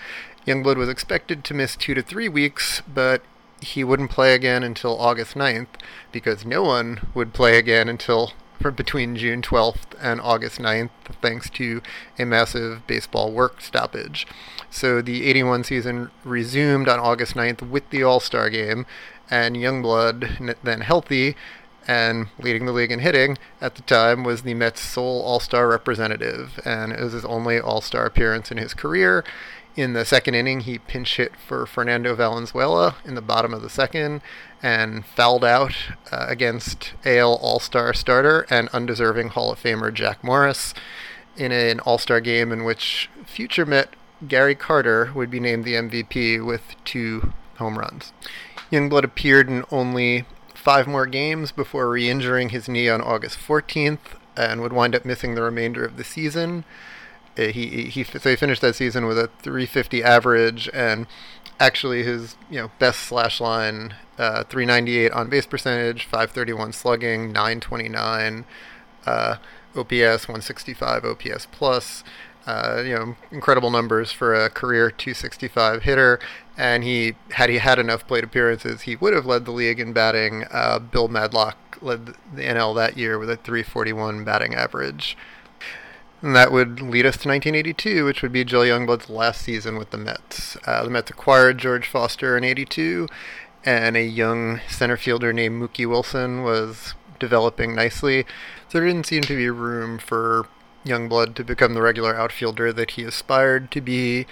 Youngblood 0.48 0.78
was 0.78 0.90
expected 0.90 1.44
to 1.44 1.54
miss 1.54 1.76
2 1.76 1.94
to 1.94 2.02
3 2.02 2.30
weeks, 2.30 2.82
but 2.92 3.22
he 3.62 3.84
wouldn't 3.84 4.12
play 4.12 4.34
again 4.34 4.64
until 4.64 5.00
August 5.00 5.36
9th 5.36 5.68
because 6.12 6.46
no 6.46 6.64
one 6.64 7.08
would 7.14 7.34
play 7.34 7.58
again 7.58 7.90
until 7.90 8.32
between 8.76 9.16
June 9.16 9.42
12th 9.42 9.96
and 10.02 10.20
August 10.20 10.60
9th 10.60 10.90
thanks 11.22 11.50
to 11.50 11.82
a 12.18 12.26
massive 12.26 12.86
baseball 12.88 13.32
work 13.32 13.62
stoppage. 13.62 14.28
So 14.70 15.02
the 15.02 15.26
81 15.28 15.64
season 15.64 16.12
resumed 16.24 16.90
on 16.90 17.00
August 17.00 17.36
9th 17.36 17.70
with 17.70 17.90
the 17.90 18.04
All-Star 18.04 18.50
game 18.50 18.86
and 19.30 19.56
Youngblood 19.56 20.58
then 20.64 20.82
healthy 20.82 21.36
and 21.90 22.28
leading 22.38 22.68
the 22.68 22.72
league 22.72 22.92
in 22.92 23.00
hitting 23.00 23.36
at 23.60 23.74
the 23.74 23.82
time 23.82 24.24
was 24.24 24.44
the 24.44 24.54
Mets' 24.54 24.80
sole 24.80 25.24
All-Star 25.24 25.68
representative, 25.68 26.60
and 26.64 26.92
it 26.92 27.00
was 27.02 27.14
his 27.14 27.26
only 27.26 27.60
All-Star 27.60 28.06
appearance 28.06 28.52
in 28.52 28.58
his 28.58 28.76
career. 28.76 29.24
In 29.76 29.94
the 29.94 30.06
second 30.06 30.36
inning, 30.36 30.60
he 30.60 30.78
pinch 30.78 31.18
hit 31.18 31.32
for 31.36 31.66
Fernando 31.66 32.14
Valenzuela 32.14 32.96
in 33.04 33.16
the 33.16 33.24
bottom 33.24 33.56
of 33.56 33.64
the 33.64 33.72
second 33.72 34.22
and 34.62 35.04
fouled 35.04 35.44
out 35.44 35.74
uh, 36.12 36.28
against 36.30 36.94
AL 37.06 37.38
All-Star 37.38 37.96
starter 37.96 38.46
and 38.52 38.70
undeserving 38.70 39.30
Hall 39.30 39.52
of 39.52 39.60
Famer 39.60 39.92
Jack 39.92 40.24
Morris 40.24 40.76
in 41.38 41.52
an 41.52 41.80
All-Star 41.80 42.22
game 42.22 42.52
in 42.52 42.66
which 42.66 43.10
future 43.26 43.66
Met 43.66 43.96
Gary 44.28 44.54
Carter 44.54 45.12
would 45.16 45.32
be 45.32 45.40
named 45.40 45.64
the 45.64 45.74
MVP 45.74 46.46
with 46.46 46.76
two 46.86 47.34
home 47.58 47.80
runs. 47.80 48.14
Youngblood 48.72 49.04
appeared 49.04 49.50
in 49.50 49.66
only 49.72 50.26
five 50.60 50.88
more 50.88 51.06
games 51.06 51.52
before 51.52 51.90
re-injuring 51.90 52.50
his 52.50 52.68
knee 52.68 52.90
on 52.90 53.02
August 53.02 53.38
14th 53.40 54.20
and 54.36 54.62
would 54.62 54.74
wind 54.74 54.94
up 54.94 55.06
missing 55.06 55.34
the 55.36 55.42
remainder 55.42 55.86
of 55.86 55.96
the 55.96 56.04
season. 56.04 56.66
Uh, 57.38 57.44
he, 57.44 57.86
he 57.86 58.04
so 58.04 58.30
he 58.30 58.36
finished 58.36 58.62
that 58.62 58.76
season 58.76 59.06
with 59.06 59.18
a 59.18 59.30
350 59.42 60.04
average 60.04 60.70
and 60.74 61.08
actually 61.60 62.04
his 62.04 62.36
you 62.50 62.60
know 62.60 62.72
best 62.80 63.00
slash 63.02 63.40
line 63.40 63.96
uh, 64.18 64.44
398 64.44 65.12
on 65.14 65.30
base 65.30 65.46
percentage 65.46 66.04
531 66.04 66.74
slugging 66.74 67.32
929 67.32 68.46
uh, 69.06 69.38
OPS 69.76 70.28
165 70.28 71.06
OPS 71.06 71.48
plus 71.52 72.04
Uh, 72.50 72.82
you 72.84 72.96
know, 72.96 73.16
incredible 73.30 73.70
numbers 73.70 74.12
for 74.12 74.34
a 74.34 74.50
career 74.50 74.90
265 74.90 75.84
hitter, 75.84 76.20
and 76.58 76.84
he 76.84 77.14
had 77.34 77.48
he 77.48 77.60
had 77.60 77.78
enough 77.78 78.08
plate 78.08 78.24
appearances, 78.24 78.82
he 78.82 78.96
would 78.96 79.14
have 79.14 79.28
led 79.28 79.46
the 79.46 79.52
league 79.52 79.80
in 79.80 79.94
batting. 79.94 80.46
Uh, 80.50 80.80
Bill 80.80 81.08
Madlock 81.08 81.78
led 81.80 82.08
the 82.08 82.42
NL 82.42 82.74
that 82.76 82.98
year 82.98 83.20
with 83.20 83.30
a 83.30 83.36
341 83.36 84.24
batting 84.24 84.56
average. 84.56 85.16
And 86.24 86.36
that 86.36 86.52
would 86.52 86.82
lead 86.82 87.06
us 87.06 87.18
to 87.18 87.30
1982, 87.30 88.04
which 88.04 88.24
would 88.24 88.32
be 88.32 88.44
Joe 88.44 88.62
Youngblood's 88.62 89.12
last 89.12 89.44
season 89.44 89.78
with 89.78 89.92
the 89.92 90.00
Mets. 90.00 90.58
Uh, 90.66 90.84
the 90.84 90.90
Mets 90.90 91.12
acquired 91.12 91.60
George 91.60 91.86
Foster 91.86 92.36
in 92.36 92.44
82, 92.44 93.08
and 93.64 93.96
a 93.96 94.04
young 94.04 94.60
center 94.68 94.98
fielder 94.98 95.32
named 95.32 95.62
Mookie 95.62 95.88
Wilson 95.88 96.42
was 96.42 96.96
developing 97.20 97.76
nicely. 97.76 98.24
So 98.70 98.80
there 98.80 98.88
didn't 98.88 99.06
seem 99.06 99.22
to 99.22 99.36
be 99.36 99.52
room 99.52 100.00
for 100.00 100.48
Youngblood 100.86 101.36
to 101.36 101.44
become 101.44 101.74
the 101.74 101.82
regular 101.82 102.16
outfielder 102.16 102.74
that 102.74 102.92
he 102.92 103.04
aspired 103.04 103.72
to 103.72 103.82
be. 103.82 104.26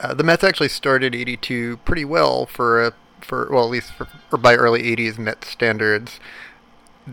Uh, 0.00 0.14
the 0.14 0.24
Mets 0.24 0.44
actually 0.44 0.68
started 0.68 1.14
82 1.14 1.78
pretty 1.78 2.04
well 2.04 2.46
for 2.46 2.84
a, 2.84 2.92
for 3.20 3.48
well 3.50 3.64
at 3.64 3.70
least 3.70 3.92
for, 3.92 4.08
or 4.32 4.38
by 4.38 4.54
early 4.54 4.82
80s 4.82 5.18
Mets 5.18 5.48
standards 5.48 6.20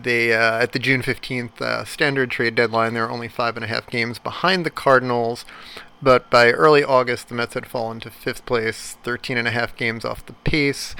they 0.02 0.32
uh, 0.32 0.58
at 0.62 0.72
the 0.72 0.78
June 0.78 1.02
15th 1.02 1.60
uh, 1.60 1.84
standard 1.84 2.30
trade 2.30 2.54
deadline, 2.54 2.94
they 2.94 3.00
were 3.00 3.10
only 3.10 3.28
five 3.28 3.56
and 3.56 3.64
a 3.64 3.68
half 3.68 3.86
games 3.86 4.18
behind 4.18 4.64
the 4.64 4.70
Cardinals. 4.70 5.44
But 6.00 6.30
by 6.30 6.52
early 6.52 6.84
August, 6.84 7.28
the 7.28 7.34
Mets 7.34 7.54
had 7.54 7.66
fallen 7.66 7.98
to 8.00 8.10
fifth 8.10 8.46
place, 8.46 8.96
13 9.02 9.36
and 9.36 9.48
a 9.48 9.52
half 9.52 9.76
games 9.76 10.04
off 10.04 10.24
the 10.24 10.32
pace, 10.32 10.94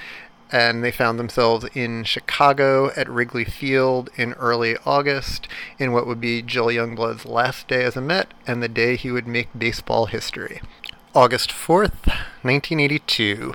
and 0.50 0.83
they 0.83 0.90
found 0.90 1.19
themselves 1.19 1.67
in 1.75 2.05
Chicago 2.05 2.90
at 2.97 3.09
Wrigley 3.09 3.45
Field 3.45 4.11
in 4.17 4.33
early 4.35 4.76
August 4.87 5.47
in 5.78 5.93
what 5.93 6.07
would 6.07 6.21
be 6.21 6.43
Joe 6.43 6.67
Youngblood's 6.67 7.26
last 7.26 7.69
day 7.69 7.85
as 7.85 7.97
a 7.97 8.00
Met 8.00 8.33
and 8.47 8.62
the 8.62 8.69
day 8.69 8.97
he 8.97 9.11
would 9.11 9.26
make 9.26 9.49
baseball 9.57 10.07
history. 10.07 10.61
August 11.14 11.50
4th, 11.50 12.07
1982. 12.43 13.55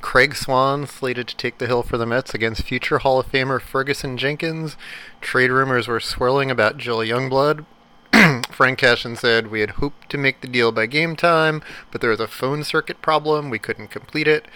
Craig 0.00 0.34
Swan 0.34 0.86
slated 0.86 1.28
to 1.28 1.36
take 1.36 1.58
the 1.58 1.66
hill 1.66 1.82
for 1.82 1.98
the 1.98 2.06
Mets 2.06 2.34
against 2.34 2.62
future 2.62 2.98
Hall 2.98 3.20
of 3.20 3.30
Famer 3.30 3.60
Ferguson 3.60 4.16
Jenkins. 4.16 4.76
Trade 5.20 5.50
rumors 5.50 5.88
were 5.88 6.00
swirling 6.00 6.50
about 6.50 6.78
Joel 6.78 7.04
Youngblood. 7.04 7.66
Frank 8.50 8.78
Cashen 8.78 9.16
said 9.16 9.48
we 9.50 9.60
had 9.60 9.70
hoped 9.70 10.08
to 10.10 10.18
make 10.18 10.40
the 10.40 10.48
deal 10.48 10.72
by 10.72 10.86
game 10.86 11.16
time, 11.16 11.62
but 11.90 12.00
there 12.00 12.10
was 12.10 12.20
a 12.20 12.26
phone 12.26 12.64
circuit 12.64 13.02
problem. 13.02 13.50
We 13.50 13.58
couldn't 13.58 13.88
complete 13.88 14.26
it. 14.26 14.46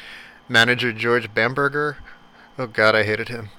Manager 0.48 0.92
George 0.92 1.32
Bamberger, 1.34 1.98
oh 2.58 2.66
God, 2.66 2.94
I 2.94 3.04
hated 3.04 3.28
him. 3.28 3.50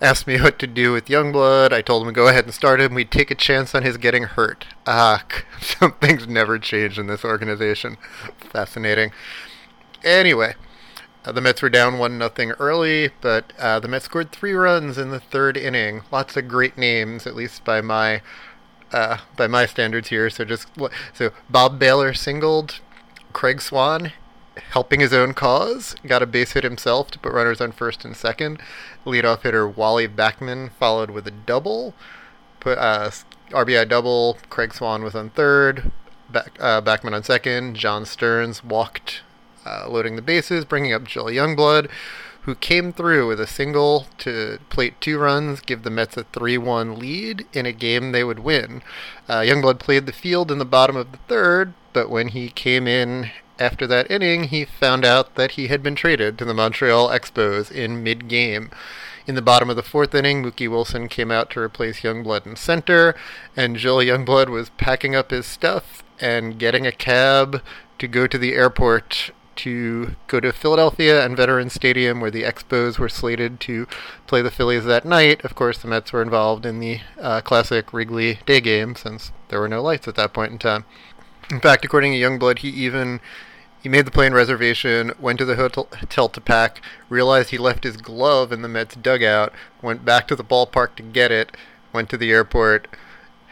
Asked 0.00 0.28
me 0.28 0.40
what 0.40 0.60
to 0.60 0.66
do 0.68 0.92
with 0.92 1.06
Youngblood. 1.06 1.72
I 1.72 1.82
told 1.82 2.02
him 2.02 2.08
to 2.08 2.14
go 2.14 2.28
ahead 2.28 2.44
and 2.44 2.54
start 2.54 2.80
him. 2.80 2.94
We'd 2.94 3.10
take 3.10 3.32
a 3.32 3.34
chance 3.34 3.74
on 3.74 3.82
his 3.82 3.96
getting 3.96 4.24
hurt. 4.24 4.66
Ah, 4.86 5.24
some 5.60 5.92
things 5.92 6.28
never 6.28 6.58
change 6.58 6.98
in 6.98 7.08
this 7.08 7.24
organization. 7.24 7.96
Fascinating. 8.38 9.10
Anyway, 10.04 10.54
uh, 11.24 11.32
the 11.32 11.40
Mets 11.40 11.62
were 11.62 11.68
down 11.68 11.98
one 11.98 12.16
nothing 12.16 12.52
early, 12.52 13.10
but 13.20 13.52
uh, 13.58 13.80
the 13.80 13.88
Mets 13.88 14.04
scored 14.04 14.30
three 14.30 14.52
runs 14.52 14.98
in 14.98 15.10
the 15.10 15.18
third 15.18 15.56
inning. 15.56 16.02
Lots 16.12 16.36
of 16.36 16.46
great 16.46 16.78
names, 16.78 17.26
at 17.26 17.34
least 17.34 17.64
by 17.64 17.80
my 17.80 18.22
uh, 18.92 19.18
by 19.36 19.48
my 19.48 19.66
standards 19.66 20.08
here. 20.08 20.30
So 20.30 20.44
just 20.44 20.68
so 21.12 21.32
Bob 21.50 21.78
Bailor 21.78 22.14
singled, 22.14 22.80
Craig 23.32 23.60
Swan 23.60 24.12
helping 24.70 25.00
his 25.00 25.12
own 25.12 25.34
cause 25.34 25.94
got 26.06 26.22
a 26.22 26.26
base 26.26 26.52
hit 26.52 26.64
himself 26.64 27.10
to 27.10 27.18
put 27.18 27.32
runners 27.32 27.60
on 27.60 27.72
first 27.72 28.04
and 28.04 28.16
second. 28.16 28.60
Leadoff 29.04 29.42
hitter 29.42 29.68
Wally 29.68 30.08
Backman 30.08 30.70
followed 30.72 31.10
with 31.10 31.26
a 31.26 31.32
double. 31.32 31.94
Put 32.60 32.78
uh, 32.78 33.10
RBI 33.50 33.88
double. 33.88 34.38
Craig 34.50 34.74
Swan 34.74 35.02
was 35.02 35.14
on 35.14 35.30
third. 35.30 35.90
Back, 36.30 36.56
uh, 36.60 36.82
Backman 36.82 37.14
on 37.14 37.22
second. 37.22 37.76
John 37.76 38.04
Stearns 38.04 38.62
walked 38.62 39.22
uh, 39.64 39.88
loading 39.88 40.16
the 40.16 40.22
bases, 40.22 40.64
bringing 40.64 40.92
up 40.92 41.04
Joel 41.04 41.26
Youngblood, 41.26 41.90
who 42.42 42.54
came 42.54 42.92
through 42.92 43.28
with 43.28 43.40
a 43.40 43.46
single 43.46 44.06
to 44.18 44.58
plate 44.70 45.00
two 45.00 45.18
runs, 45.18 45.60
give 45.60 45.82
the 45.82 45.90
Mets 45.90 46.16
a 46.16 46.24
3 46.24 46.58
1 46.58 46.98
lead 46.98 47.46
in 47.52 47.66
a 47.66 47.72
game 47.72 48.12
they 48.12 48.24
would 48.24 48.38
win. 48.38 48.82
Uh, 49.28 49.40
Youngblood 49.40 49.78
played 49.78 50.06
the 50.06 50.12
field 50.12 50.50
in 50.50 50.58
the 50.58 50.64
bottom 50.64 50.96
of 50.96 51.12
the 51.12 51.18
third, 51.28 51.74
but 51.92 52.10
when 52.10 52.28
he 52.28 52.48
came 52.48 52.86
in 52.86 53.30
after 53.58 53.86
that 53.86 54.10
inning, 54.10 54.44
he 54.44 54.64
found 54.64 55.04
out 55.04 55.34
that 55.34 55.52
he 55.52 55.68
had 55.68 55.82
been 55.82 55.94
traded 55.94 56.38
to 56.38 56.44
the 56.44 56.54
Montreal 56.54 57.08
Expos 57.08 57.70
in 57.70 58.02
mid 58.02 58.28
game. 58.28 58.70
In 59.26 59.34
the 59.34 59.42
bottom 59.42 59.68
of 59.68 59.76
the 59.76 59.82
fourth 59.82 60.14
inning, 60.14 60.42
Mookie 60.42 60.70
Wilson 60.70 61.08
came 61.08 61.30
out 61.30 61.50
to 61.50 61.60
replace 61.60 62.00
Youngblood 62.00 62.46
in 62.46 62.56
center, 62.56 63.14
and 63.56 63.76
Joel 63.76 64.02
Youngblood 64.04 64.48
was 64.48 64.70
packing 64.70 65.14
up 65.14 65.30
his 65.30 65.44
stuff 65.44 66.02
and 66.18 66.58
getting 66.58 66.86
a 66.86 66.92
cab 66.92 67.62
to 67.98 68.08
go 68.08 68.26
to 68.26 68.38
the 68.38 68.54
airport 68.54 69.32
to 69.56 70.14
go 70.28 70.38
to 70.38 70.52
Philadelphia 70.52 71.24
and 71.24 71.36
Veterans 71.36 71.74
Stadium, 71.74 72.20
where 72.20 72.30
the 72.30 72.44
Expos 72.44 72.98
were 72.98 73.08
slated 73.08 73.58
to 73.60 73.86
play 74.26 74.40
the 74.40 74.52
Phillies 74.52 74.84
that 74.84 75.04
night. 75.04 75.44
Of 75.44 75.54
course, 75.54 75.78
the 75.78 75.88
Mets 75.88 76.12
were 76.12 76.22
involved 76.22 76.64
in 76.64 76.78
the 76.78 77.00
uh, 77.20 77.40
classic 77.40 77.92
Wrigley 77.92 78.38
day 78.46 78.60
game 78.60 78.94
since 78.94 79.32
there 79.48 79.60
were 79.60 79.68
no 79.68 79.82
lights 79.82 80.06
at 80.06 80.14
that 80.14 80.32
point 80.32 80.52
in 80.52 80.58
time. 80.58 80.84
In 81.50 81.60
fact, 81.60 81.84
according 81.84 82.12
to 82.12 82.18
Youngblood, 82.18 82.58
he 82.58 82.68
even 82.68 83.20
he 83.80 83.88
made 83.88 84.06
the 84.06 84.10
plane 84.10 84.32
reservation, 84.32 85.12
went 85.18 85.38
to 85.38 85.44
the 85.44 85.56
hotel, 85.56 86.28
to 86.28 86.40
pack, 86.40 86.82
realized 87.08 87.50
he 87.50 87.58
left 87.58 87.84
his 87.84 87.96
glove 87.96 88.52
in 88.52 88.62
the 88.62 88.68
Mets 88.68 88.96
dugout, 88.96 89.52
went 89.82 90.04
back 90.04 90.26
to 90.28 90.36
the 90.36 90.44
ballpark 90.44 90.96
to 90.96 91.02
get 91.02 91.30
it, 91.30 91.56
went 91.92 92.10
to 92.10 92.16
the 92.16 92.32
airport, 92.32 92.88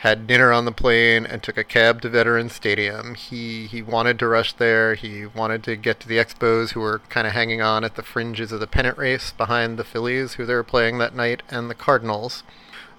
had 0.00 0.26
dinner 0.26 0.52
on 0.52 0.64
the 0.66 0.72
plane 0.72 1.24
and 1.24 1.42
took 1.42 1.56
a 1.56 1.64
cab 1.64 2.02
to 2.02 2.08
Veterans 2.08 2.52
Stadium. 2.52 3.14
He 3.14 3.66
he 3.66 3.80
wanted 3.82 4.18
to 4.18 4.28
rush 4.28 4.52
there. 4.52 4.94
He 4.94 5.24
wanted 5.24 5.62
to 5.64 5.76
get 5.76 6.00
to 6.00 6.08
the 6.08 6.18
Expos, 6.18 6.72
who 6.72 6.80
were 6.80 7.00
kind 7.08 7.26
of 7.26 7.32
hanging 7.32 7.62
on 7.62 7.82
at 7.82 7.94
the 7.94 8.02
fringes 8.02 8.52
of 8.52 8.60
the 8.60 8.66
pennant 8.66 8.98
race 8.98 9.32
behind 9.32 9.78
the 9.78 9.84
Phillies, 9.84 10.34
who 10.34 10.44
they 10.44 10.54
were 10.54 10.62
playing 10.62 10.98
that 10.98 11.14
night, 11.14 11.42
and 11.50 11.70
the 11.70 11.74
Cardinals. 11.74 12.42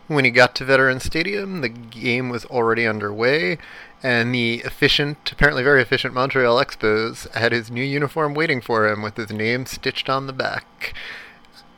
When 0.08 0.26
he 0.26 0.32
got 0.32 0.56
to 0.56 0.66
Veterans 0.66 1.04
Stadium, 1.04 1.62
the 1.62 1.70
game 1.70 2.30
was 2.30 2.46
already 2.46 2.88
underway, 2.88 3.58
and 4.04 4.34
the 4.34 4.62
efficient, 4.66 5.32
apparently 5.32 5.64
very 5.64 5.82
efficient 5.82 6.14
Montreal 6.14 6.64
Expos 6.64 7.32
had 7.34 7.52
his 7.52 7.72
new 7.72 7.84
uniform 7.84 8.34
waiting 8.34 8.62
for 8.62 8.88
him 8.88 9.02
with 9.02 9.18
his 9.18 9.32
name 9.32 9.66
stitched 9.66 10.10
on 10.10 10.28
the 10.28 10.34
back 10.34 10.94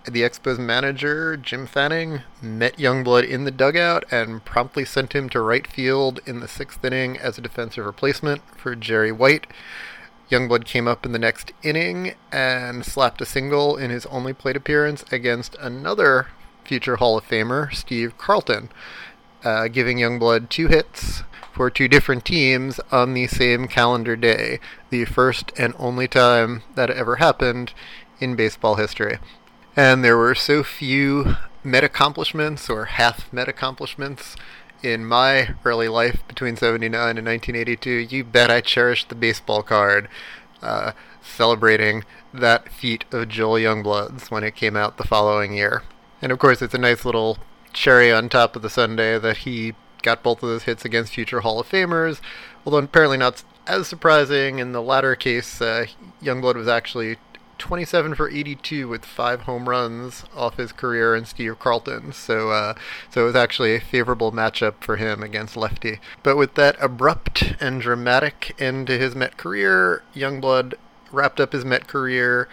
the 0.06 0.22
Expos 0.22 0.58
manager, 0.58 1.38
Jim 1.38 1.68
Fanning, 1.68 2.22
met 2.42 2.78
Youngblood 2.78 3.28
in 3.28 3.44
the 3.44 3.52
dugout 3.52 4.06
and 4.12 4.44
promptly 4.44 4.86
sent 4.86 5.14
him 5.14 5.30
to 5.30 5.42
right 5.42 5.68
field 5.68 6.20
in 6.26 6.40
the 6.40 6.48
sixth 6.48 6.84
inning 6.84 7.18
as 7.18 7.38
a 7.38 7.42
defensive 7.42 7.86
replacement 7.86 8.42
for 8.58 8.76
Jerry 8.76 9.12
White. 9.12 9.48
Youngblood 10.30 10.66
came 10.66 10.88
up 10.88 11.06
in 11.06 11.12
the 11.12 11.20
next 11.20 11.52
inning 11.64 12.16
and 12.32 12.86
slapped 12.86 13.22
a 13.22 13.26
single 13.26 13.78
in 13.78 13.90
his 13.90 14.06
only 14.08 14.34
plate 14.34 14.56
appearance 14.56 15.04
against 15.12 15.56
another 15.60 16.28
future 16.64 16.98
Hall 16.98 17.18
of 17.18 17.28
Famer, 17.28 17.74
Steve 17.74 18.18
Carlton, 18.18 18.70
uh, 19.44 19.68
giving 19.68 19.98
Youngblood 19.98 20.50
two 20.50 20.68
hits 20.68 21.24
for 21.60 21.70
two 21.70 21.90
different 21.90 22.24
teams 22.24 22.80
on 22.90 23.14
the 23.14 23.28
same 23.28 23.68
calendar 23.68 24.16
day, 24.16 24.62
the 24.92 25.04
first 25.04 25.52
and 25.58 25.74
only 25.78 26.08
time 26.08 26.64
that 26.76 26.90
ever 26.90 27.18
happened 27.18 27.74
in 28.22 28.34
baseball 28.34 28.76
history. 28.76 29.20
And 29.76 30.02
there 30.02 30.16
were 30.16 30.36
so 30.36 30.64
few 30.64 31.36
Met 31.62 31.84
accomplishments 31.84 32.70
or 32.70 32.86
half 32.86 33.34
Met 33.34 33.50
accomplishments 33.50 34.38
in 34.82 35.06
my 35.06 35.50
early 35.66 35.90
life 35.90 36.26
between 36.30 36.56
79 36.56 37.18
and 37.18 37.28
1982. 37.28 37.90
You 37.90 38.24
bet 38.24 38.50
I 38.50 38.62
cherished 38.62 39.10
the 39.10 39.16
baseball 39.16 39.62
card 39.62 40.08
uh, 40.62 40.94
celebrating 41.22 42.06
that 42.34 42.72
feat 42.72 43.04
of 43.12 43.28
Joel 43.28 43.60
Youngblood's 43.60 44.32
when 44.32 44.46
it 44.46 44.56
came 44.56 44.78
out 44.78 44.96
the 44.96 45.04
following 45.04 45.52
year. 45.52 45.84
And 46.22 46.32
of 46.32 46.40
course, 46.40 46.62
it's 46.62 46.74
a 46.74 46.78
nice 46.78 47.04
little 47.04 47.38
cherry 47.74 48.14
on 48.14 48.30
top 48.30 48.56
of 48.56 48.62
the 48.62 48.70
Sunday 48.70 49.20
that 49.20 49.40
he 49.40 49.74
got 50.02 50.24
both 50.24 50.44
of 50.44 50.50
those 50.50 50.64
hits 50.64 50.86
against 50.86 51.14
future 51.14 51.42
Hall 51.42 51.60
of 51.60 51.70
Famers, 51.70 52.20
although 52.66 52.78
apparently 52.78 53.18
not 53.18 53.44
as 53.68 53.88
surprising. 53.88 54.60
In 54.60 54.72
the 54.72 54.82
latter 54.82 55.16
case, 55.16 55.62
uh, 55.62 55.86
Youngblood 56.22 56.56
was 56.56 56.68
actually 56.68 57.18
27 57.60 58.16
for 58.16 58.30
82 58.30 58.88
with 58.88 59.06
five 59.06 59.42
home 59.42 59.70
runs 59.70 60.24
off 60.36 60.58
his 60.58 60.72
career 60.72 61.16
in 61.16 61.26
Steve 61.26 61.60
Carlton. 61.60 62.14
So, 62.14 62.50
uh, 62.50 62.74
so 63.10 63.22
it 63.22 63.26
was 63.26 63.36
actually 63.36 63.76
a 63.76 63.82
favorable 63.82 64.32
matchup 64.32 64.76
for 64.82 64.96
him 64.96 65.22
against 65.22 65.58
lefty. 65.58 66.00
But 66.24 66.38
with 66.38 66.56
that 66.56 66.78
abrupt 66.80 67.56
and 67.60 67.82
dramatic 67.82 68.56
end 68.60 68.88
to 68.88 68.98
his 68.98 69.16
Met 69.16 69.38
career, 69.38 70.04
Youngblood 70.16 70.74
wrapped 71.12 71.40
up 71.40 71.52
his 71.52 71.66
Met 71.66 71.88
career 71.88 72.48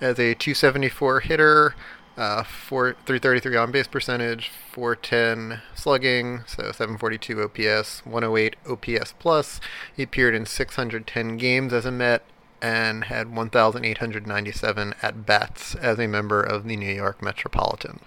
as 0.00 0.18
a 0.18 0.34
274 0.34 1.20
hitter, 1.20 1.74
uh, 2.16 2.42
4, 2.42 2.92
333 3.06 3.56
on 3.56 3.70
base 3.70 3.86
percentage, 3.86 4.50
410 4.72 5.62
slugging, 5.74 6.40
so 6.46 6.72
742 6.72 7.42
OPS, 7.42 8.04
108 8.04 8.56
OPS 8.68 9.14
plus. 9.18 9.60
He 9.94 10.02
appeared 10.02 10.34
in 10.34 10.46
610 10.46 11.36
games 11.36 11.72
as 11.72 11.86
a 11.86 11.90
Met 11.90 12.22
and 12.62 13.04
had 13.04 13.34
1,897 13.34 14.94
at 15.02 15.26
bats 15.26 15.74
as 15.74 15.98
a 15.98 16.06
member 16.06 16.40
of 16.40 16.64
the 16.64 16.76
New 16.76 16.94
York 16.94 17.20
Metropolitan. 17.20 17.98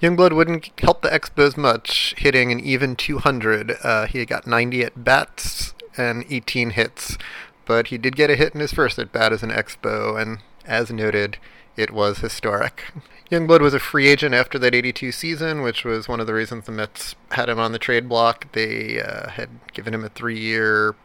Youngblood 0.00 0.32
wouldn't 0.32 0.70
help 0.80 1.02
the 1.02 1.10
Expos 1.10 1.58
much, 1.58 2.14
hitting 2.16 2.50
an 2.50 2.58
even 2.58 2.96
200. 2.96 3.76
Uh, 3.82 4.06
he 4.06 4.24
got 4.24 4.46
90 4.46 4.82
at 4.82 5.04
bats 5.04 5.74
and 5.98 6.24
18 6.30 6.70
hits, 6.70 7.18
but 7.66 7.88
he 7.88 7.98
did 7.98 8.16
get 8.16 8.30
a 8.30 8.36
hit 8.36 8.54
in 8.54 8.60
his 8.60 8.72
first 8.72 8.98
at 8.98 9.12
bat 9.12 9.30
as 9.30 9.42
an 9.42 9.50
Expo, 9.50 10.20
and 10.20 10.38
as 10.64 10.90
noted, 10.90 11.36
it 11.78 11.92
was 11.92 12.18
historic. 12.18 12.92
Youngblood 13.30 13.60
was 13.60 13.72
a 13.72 13.78
free 13.78 14.08
agent 14.08 14.34
after 14.34 14.58
that 14.58 14.74
82 14.74 15.12
season, 15.12 15.62
which 15.62 15.84
was 15.84 16.08
one 16.08 16.18
of 16.18 16.26
the 16.26 16.34
reasons 16.34 16.66
the 16.66 16.72
Mets 16.72 17.14
had 17.30 17.48
him 17.48 17.58
on 17.58 17.72
the 17.72 17.78
trade 17.78 18.08
block. 18.08 18.50
They 18.52 19.00
uh, 19.00 19.30
had 19.30 19.48
given 19.72 19.94
him 19.94 20.02
a 20.02 20.08
three 20.08 20.38
year, 20.38 20.96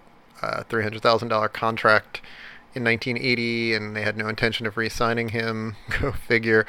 uh, 0.41 0.63
$300,000 0.69 1.53
contract 1.53 2.21
in 2.73 2.83
1980, 2.83 3.75
and 3.75 3.95
they 3.95 4.01
had 4.01 4.17
no 4.17 4.27
intention 4.27 4.65
of 4.65 4.75
re 4.77 4.89
signing 4.89 5.29
him. 5.29 5.75
Go 6.01 6.12
figure. 6.12 6.65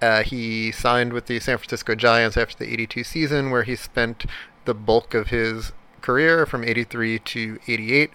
Uh, 0.00 0.22
he 0.22 0.70
signed 0.70 1.12
with 1.12 1.26
the 1.26 1.40
San 1.40 1.58
Francisco 1.58 1.94
Giants 1.94 2.36
after 2.36 2.56
the 2.56 2.72
82 2.72 3.04
season, 3.04 3.50
where 3.50 3.64
he 3.64 3.74
spent 3.74 4.26
the 4.64 4.74
bulk 4.74 5.14
of 5.14 5.28
his 5.28 5.72
career 6.00 6.46
from 6.46 6.64
83 6.64 7.18
to 7.18 7.58
88. 7.66 8.10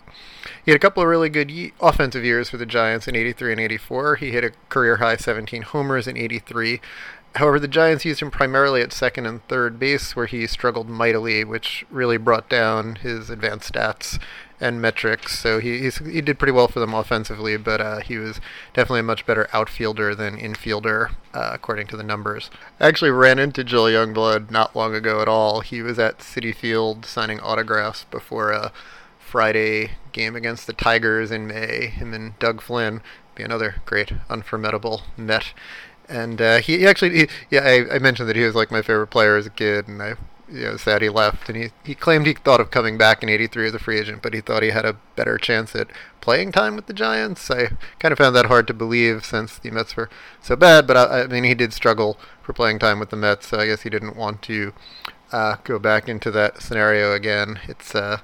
He 0.64 0.72
had 0.72 0.76
a 0.76 0.80
couple 0.80 1.04
of 1.04 1.10
really 1.10 1.30
good 1.30 1.50
ye- 1.52 1.74
offensive 1.80 2.24
years 2.26 2.50
for 2.50 2.58
the 2.58 2.66
Giants 2.66 3.08
in 3.08 3.16
83 3.16 3.54
and 3.54 3.62
84. 3.62 4.16
He 4.18 4.32
hit 4.32 4.44
a 4.44 4.52
career 4.70 4.98
high 4.98 5.18
17 5.18 5.62
homers 5.64 6.08
in 6.08 6.18
83. 6.18 6.82
However, 7.36 7.60
the 7.60 7.68
Giants 7.68 8.06
used 8.06 8.22
him 8.22 8.32
primarily 8.32 8.82
at 8.82 8.94
second 8.94 9.26
and 9.26 9.46
third 9.48 9.78
base, 9.78 10.16
where 10.16 10.26
he 10.26 10.48
struggled 10.48 10.88
mightily, 10.88 11.44
which 11.44 11.86
really 11.92 12.18
brought 12.18 12.48
down 12.48 12.96
his 12.96 13.30
advanced 13.30 13.74
stats 13.74 14.20
and 14.62 14.82
metrics. 14.82 15.38
So 15.38 15.60
he 15.60 15.90
he 15.90 16.22
did 16.22 16.40
pretty 16.40 16.54
well 16.54 16.70
for 16.70 16.80
them 16.80 16.94
offensively, 16.94 17.58
but 17.58 17.82
uh, 17.82 18.00
he 18.00 18.18
was 18.18 18.40
definitely 18.74 19.02
a 19.02 19.04
much 19.04 19.26
better 19.26 19.50
outfielder 19.52 20.16
than 20.16 20.38
infielder, 20.38 21.12
uh, 21.34 21.50
according 21.52 21.88
to 21.88 21.98
the 21.98 22.04
numbers. 22.04 22.50
I 22.80 22.88
actually 22.88 23.12
ran 23.12 23.38
into 23.38 23.66
Joel 23.66 23.92
Youngblood 23.92 24.50
not 24.50 24.74
long 24.74 24.96
ago 24.96 25.22
at 25.22 25.28
all. 25.28 25.60
He 25.60 25.82
was 25.82 26.00
at 26.00 26.20
Citi 26.20 26.56
Field 26.56 27.06
signing 27.06 27.42
autographs 27.42 28.06
before 28.06 28.52
a 28.52 28.72
Friday 29.20 29.92
game 30.14 30.38
against 30.38 30.68
the 30.68 30.74
Tigers 30.74 31.32
in 31.32 31.48
May. 31.48 31.88
Him 31.88 32.14
and 32.14 32.40
Doug 32.40 32.62
Flynn 32.62 33.02
be 33.36 33.44
another 33.44 33.82
great 33.86 34.14
unformidable 34.30 35.02
Met. 35.18 35.54
And 36.08 36.42
uh, 36.42 36.58
he, 36.60 36.80
he, 36.80 36.88
actually, 36.88 37.18
he, 37.18 37.28
yeah, 37.50 37.62
I, 37.62 37.96
I, 37.96 38.00
mentioned 38.00 38.30
that 38.30 38.36
he 38.36 38.44
was 38.44 38.56
like 38.56 38.72
my 38.72 38.82
favorite 38.82 39.08
player 39.08 39.38
as 39.38 39.48
a 39.48 39.50
kid, 39.50 39.88
and 39.88 40.02
I, 40.02 40.16
you 40.48 40.64
know, 40.64 40.78
sad 40.78 41.02
he 41.02 41.10
left. 41.10 41.50
And 41.50 41.58
he, 41.58 41.70
he 41.84 41.96
claimed 41.96 42.28
he 42.28 42.34
thought 42.34 42.62
of 42.62 42.70
coming 42.70 42.98
back 42.98 43.24
in 43.24 43.30
'83 43.30 43.68
as 43.68 43.74
a 43.74 43.80
free 43.80 44.00
agent, 44.00 44.22
but 44.22 44.34
he 44.34 44.42
thought 44.42 44.62
he 44.62 44.70
had 44.70 44.86
a 44.86 44.98
better 45.16 45.38
chance 45.38 45.76
at 45.76 45.88
playing 46.22 46.52
time 46.52 46.76
with 46.76 46.86
the 46.86 46.94
Giants. 46.94 47.50
I 47.50 47.70
kind 48.00 48.12
of 48.12 48.18
found 48.18 48.36
that 48.36 48.46
hard 48.46 48.68
to 48.68 48.74
believe 48.74 49.26
since 49.26 49.58
the 49.58 49.72
Mets 49.72 49.96
were 49.98 50.10
so 50.42 50.56
bad. 50.56 50.86
But 50.86 50.98
I, 50.98 51.22
I 51.24 51.28
mean, 51.28 51.44
he 51.44 51.56
did 51.56 51.74
struggle 51.74 52.20
for 52.42 52.54
playing 52.54 52.80
time 52.80 53.00
with 53.00 53.10
the 53.10 53.18
Mets, 53.18 53.48
so 53.48 53.60
I 53.60 53.66
guess 53.66 53.82
he 53.82 53.90
didn't 53.90 54.16
want 54.16 54.42
to 54.44 54.74
uh, 55.32 55.58
go 55.64 55.80
back 55.80 56.08
into 56.08 56.30
that 56.32 56.62
scenario 56.62 57.14
again. 57.14 57.60
It's 57.68 57.96
uh, 57.96 58.20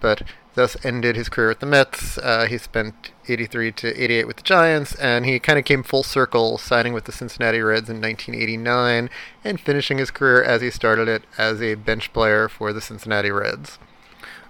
but 0.00 0.22
thus 0.56 0.76
ended 0.84 1.14
his 1.14 1.28
career 1.28 1.48
with 1.48 1.60
the 1.60 1.66
Mets. 1.66 2.18
Uh, 2.18 2.46
he 2.46 2.58
spent 2.58 3.12
83 3.28 3.72
to 3.72 4.02
88 4.02 4.26
with 4.26 4.36
the 4.36 4.42
Giants, 4.42 4.94
and 4.96 5.24
he 5.24 5.38
kind 5.38 5.58
of 5.58 5.64
came 5.64 5.82
full 5.82 6.02
circle, 6.02 6.58
signing 6.58 6.92
with 6.92 7.04
the 7.04 7.12
Cincinnati 7.12 7.60
Reds 7.60 7.88
in 7.88 8.00
1989 8.00 9.10
and 9.44 9.60
finishing 9.60 9.98
his 9.98 10.10
career 10.10 10.42
as 10.42 10.62
he 10.62 10.70
started 10.70 11.08
it 11.08 11.22
as 11.38 11.62
a 11.62 11.74
bench 11.74 12.12
player 12.12 12.48
for 12.48 12.72
the 12.72 12.80
Cincinnati 12.80 13.30
Reds. 13.30 13.78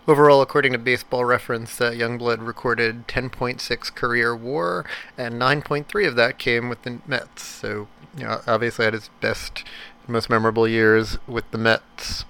Overall, 0.09 0.41
according 0.41 0.71
to 0.73 0.79
Baseball 0.79 1.25
Reference, 1.25 1.81
uh, 1.81 1.91
Youngblood 1.91 2.47
recorded 2.47 3.09
10.6 3.09 3.93
career 3.93 4.37
WAR, 4.37 4.87
and 5.19 5.35
9.3 5.35 6.07
of 6.07 6.15
that 6.15 6.39
came 6.39 6.69
with 6.69 6.83
the 6.83 7.01
Mets. 7.09 7.43
So, 7.43 7.89
you 8.17 8.25
know, 8.25 8.41
obviously 8.47 8.85
had 8.85 8.95
his 8.95 9.11
best, 9.21 9.65
most 10.07 10.31
memorable 10.31 10.69
years 10.69 11.19
with 11.27 11.51
the 11.51 11.59
Mets. 11.59 12.25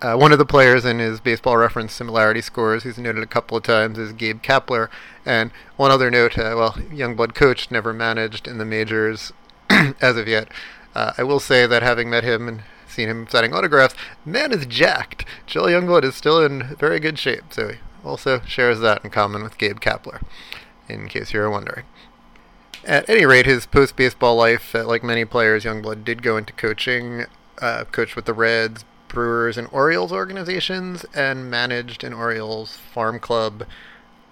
Uh, 0.00 0.14
one 0.16 0.30
of 0.30 0.38
the 0.38 0.46
players 0.46 0.84
in 0.84 1.00
his 1.00 1.18
baseball 1.18 1.56
reference 1.56 1.92
similarity 1.92 2.40
scores, 2.40 2.84
who's 2.84 2.98
noted 2.98 3.22
a 3.22 3.26
couple 3.26 3.56
of 3.56 3.64
times, 3.64 3.98
is 3.98 4.12
Gabe 4.12 4.40
Kapler. 4.40 4.88
And 5.26 5.50
one 5.76 5.90
other 5.90 6.08
note, 6.08 6.38
uh, 6.38 6.54
well, 6.56 6.72
Youngblood 6.72 7.34
coach 7.34 7.70
never 7.70 7.92
managed 7.92 8.46
in 8.46 8.58
the 8.58 8.64
majors 8.64 9.32
as 9.70 10.16
of 10.16 10.28
yet. 10.28 10.48
Uh, 10.94 11.14
I 11.18 11.24
will 11.24 11.40
say 11.40 11.66
that 11.66 11.82
having 11.82 12.08
met 12.08 12.22
him 12.22 12.46
and 12.46 12.62
seen 12.86 13.08
him 13.08 13.26
signing 13.28 13.52
autographs, 13.52 13.96
man 14.24 14.52
is 14.52 14.66
jacked. 14.66 15.24
Joel 15.46 15.66
Youngblood 15.66 16.04
is 16.04 16.14
still 16.14 16.44
in 16.44 16.76
very 16.76 17.00
good 17.00 17.18
shape, 17.18 17.52
so 17.52 17.68
he 17.72 17.78
also 18.04 18.40
shares 18.46 18.78
that 18.78 19.04
in 19.04 19.10
common 19.10 19.42
with 19.42 19.58
Gabe 19.58 19.80
Kapler, 19.80 20.22
in 20.88 21.08
case 21.08 21.32
you 21.32 21.40
were 21.40 21.50
wondering. 21.50 21.84
At 22.84 23.08
any 23.10 23.26
rate, 23.26 23.46
his 23.46 23.66
post 23.66 23.96
baseball 23.96 24.36
life, 24.36 24.76
uh, 24.76 24.86
like 24.86 25.02
many 25.02 25.24
players, 25.24 25.64
Youngblood 25.64 26.04
did 26.04 26.22
go 26.22 26.36
into 26.36 26.52
coaching. 26.52 27.26
Uh, 27.60 27.82
coached 27.90 28.14
with 28.14 28.24
the 28.24 28.32
Reds, 28.32 28.84
Brewers 29.08 29.56
and 29.56 29.68
Orioles 29.72 30.12
organizations 30.12 31.04
and 31.14 31.50
managed 31.50 32.04
an 32.04 32.12
Orioles 32.12 32.76
farm 32.76 33.18
club 33.18 33.64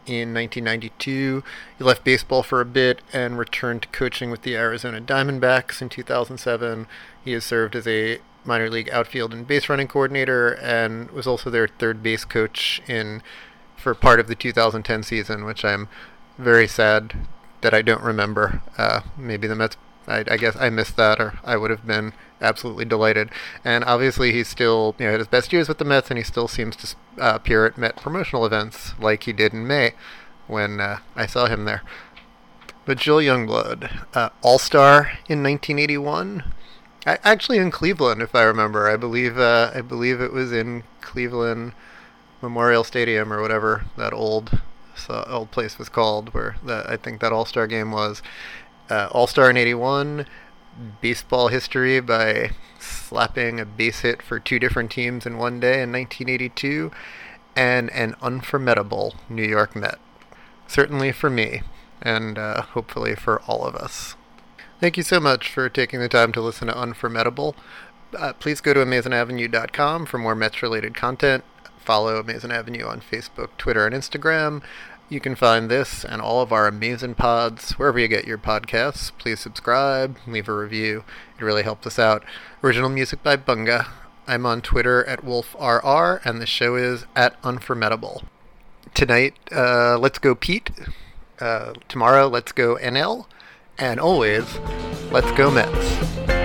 in 0.06 0.32
1992. 0.32 1.42
He 1.78 1.84
left 1.84 2.04
baseball 2.04 2.42
for 2.42 2.60
a 2.60 2.64
bit 2.64 3.00
and 3.12 3.38
returned 3.38 3.82
to 3.82 3.88
coaching 3.88 4.30
with 4.30 4.42
the 4.42 4.56
Arizona 4.56 5.00
Diamondbacks 5.00 5.82
in 5.82 5.88
2007. 5.88 6.86
He 7.24 7.32
has 7.32 7.44
served 7.44 7.74
as 7.74 7.86
a 7.86 8.20
minor 8.44 8.70
league 8.70 8.90
outfield 8.90 9.34
and 9.34 9.46
base 9.46 9.68
running 9.68 9.88
coordinator 9.88 10.52
and 10.52 11.10
was 11.10 11.26
also 11.26 11.50
their 11.50 11.66
third 11.66 12.02
base 12.02 12.24
coach 12.24 12.80
in 12.86 13.22
for 13.76 13.94
part 13.94 14.20
of 14.20 14.28
the 14.28 14.34
2010 14.34 15.02
season, 15.02 15.44
which 15.44 15.64
I'm 15.64 15.88
very 16.38 16.68
sad 16.68 17.26
that 17.60 17.74
I 17.74 17.82
don't 17.82 18.02
remember. 18.02 18.62
Uh, 18.78 19.00
maybe 19.16 19.48
the 19.48 19.56
Mets 19.56 19.76
I, 20.06 20.24
I, 20.30 20.36
guess 20.36 20.56
I 20.56 20.70
missed 20.70 20.96
that, 20.96 21.20
or 21.20 21.38
I 21.44 21.56
would 21.56 21.70
have 21.70 21.86
been 21.86 22.12
absolutely 22.40 22.84
delighted. 22.84 23.30
And 23.64 23.84
obviously, 23.84 24.32
he's 24.32 24.48
still 24.48 24.94
you 24.98 25.06
know 25.06 25.12
had 25.12 25.20
his 25.20 25.28
best 25.28 25.52
years 25.52 25.68
with 25.68 25.78
the 25.78 25.84
Mets, 25.84 26.10
and 26.10 26.18
he 26.18 26.24
still 26.24 26.48
seems 26.48 26.76
to 26.76 26.96
uh, 27.20 27.34
appear 27.34 27.66
at 27.66 27.78
Met 27.78 27.96
promotional 27.96 28.46
events 28.46 28.92
like 28.98 29.24
he 29.24 29.32
did 29.32 29.52
in 29.52 29.66
May 29.66 29.92
when 30.46 30.80
uh, 30.80 30.98
I 31.14 31.26
saw 31.26 31.46
him 31.46 31.64
there. 31.64 31.82
But 32.84 32.98
Joel 32.98 33.22
Youngblood, 33.22 34.06
uh, 34.14 34.28
All 34.42 34.58
Star 34.58 35.10
in 35.28 35.42
1981, 35.42 36.44
I, 37.04 37.18
actually 37.24 37.58
in 37.58 37.70
Cleveland, 37.70 38.22
if 38.22 38.34
I 38.34 38.42
remember. 38.42 38.88
I 38.88 38.96
believe 38.96 39.38
uh, 39.38 39.72
I 39.74 39.80
believe 39.80 40.20
it 40.20 40.32
was 40.32 40.52
in 40.52 40.84
Cleveland 41.00 41.72
Memorial 42.40 42.84
Stadium 42.84 43.32
or 43.32 43.42
whatever 43.42 43.86
that 43.96 44.12
old 44.12 44.60
so 44.94 45.24
old 45.28 45.50
place 45.50 45.78
was 45.78 45.88
called, 45.88 46.32
where 46.32 46.56
that 46.64 46.88
I 46.88 46.96
think 46.96 47.20
that 47.20 47.32
All 47.32 47.44
Star 47.44 47.66
game 47.66 47.90
was 47.90 48.22
uh, 48.90 49.08
All 49.12 49.26
Star 49.26 49.50
in 49.50 49.56
81, 49.56 50.26
baseball 51.00 51.48
history 51.48 52.00
by 52.00 52.50
slapping 52.78 53.60
a 53.60 53.64
base 53.64 54.00
hit 54.00 54.22
for 54.22 54.38
two 54.38 54.58
different 54.58 54.90
teams 54.90 55.26
in 55.26 55.38
one 55.38 55.60
day 55.60 55.82
in 55.82 55.92
1982, 55.92 56.90
and 57.54 57.90
an 57.90 58.14
unformidable 58.20 59.16
New 59.28 59.44
York 59.44 59.74
Met. 59.74 59.98
Certainly 60.66 61.12
for 61.12 61.30
me, 61.30 61.62
and 62.02 62.38
uh, 62.38 62.62
hopefully 62.62 63.14
for 63.14 63.40
all 63.42 63.64
of 63.64 63.74
us. 63.74 64.16
Thank 64.80 64.96
you 64.96 65.02
so 65.02 65.20
much 65.20 65.50
for 65.50 65.68
taking 65.68 66.00
the 66.00 66.08
time 66.08 66.32
to 66.32 66.40
listen 66.40 66.68
to 66.68 66.74
Unformidable. 66.74 67.54
Uh, 68.16 68.34
please 68.34 68.60
go 68.60 68.74
to 68.74 68.80
AmazingAvenue.com 68.80 70.06
for 70.06 70.18
more 70.18 70.34
Mets 70.34 70.62
related 70.62 70.94
content. 70.94 71.44
Follow 71.78 72.18
Amazing 72.18 72.50
Avenue 72.50 72.84
on 72.84 73.00
Facebook, 73.00 73.50
Twitter, 73.56 73.86
and 73.86 73.94
Instagram. 73.94 74.62
You 75.08 75.20
can 75.20 75.36
find 75.36 75.70
this 75.70 76.04
and 76.04 76.20
all 76.20 76.42
of 76.42 76.52
our 76.52 76.66
amazing 76.66 77.14
pods 77.14 77.72
wherever 77.72 77.98
you 77.98 78.08
get 78.08 78.26
your 78.26 78.38
podcasts. 78.38 79.12
Please 79.18 79.38
subscribe, 79.38 80.16
leave 80.26 80.48
a 80.48 80.52
review. 80.52 81.04
It 81.38 81.44
really 81.44 81.62
helps 81.62 81.86
us 81.86 81.98
out. 81.98 82.24
Original 82.62 82.88
music 82.88 83.22
by 83.22 83.36
Bunga. 83.36 83.86
I'm 84.26 84.44
on 84.44 84.62
Twitter 84.62 85.04
at 85.04 85.20
WolfRR, 85.20 86.24
and 86.24 86.40
the 86.40 86.46
show 86.46 86.74
is 86.74 87.06
at 87.14 87.40
Unformidable. 87.42 88.24
Tonight, 88.94 89.34
uh, 89.52 89.96
let's 89.96 90.18
go 90.18 90.34
Pete. 90.34 90.70
Uh, 91.38 91.74
tomorrow, 91.88 92.26
let's 92.26 92.50
go 92.50 92.76
NL. 92.76 93.26
And 93.78 94.00
always, 94.00 94.58
let's 95.12 95.30
go 95.32 95.52
Mets. 95.52 96.35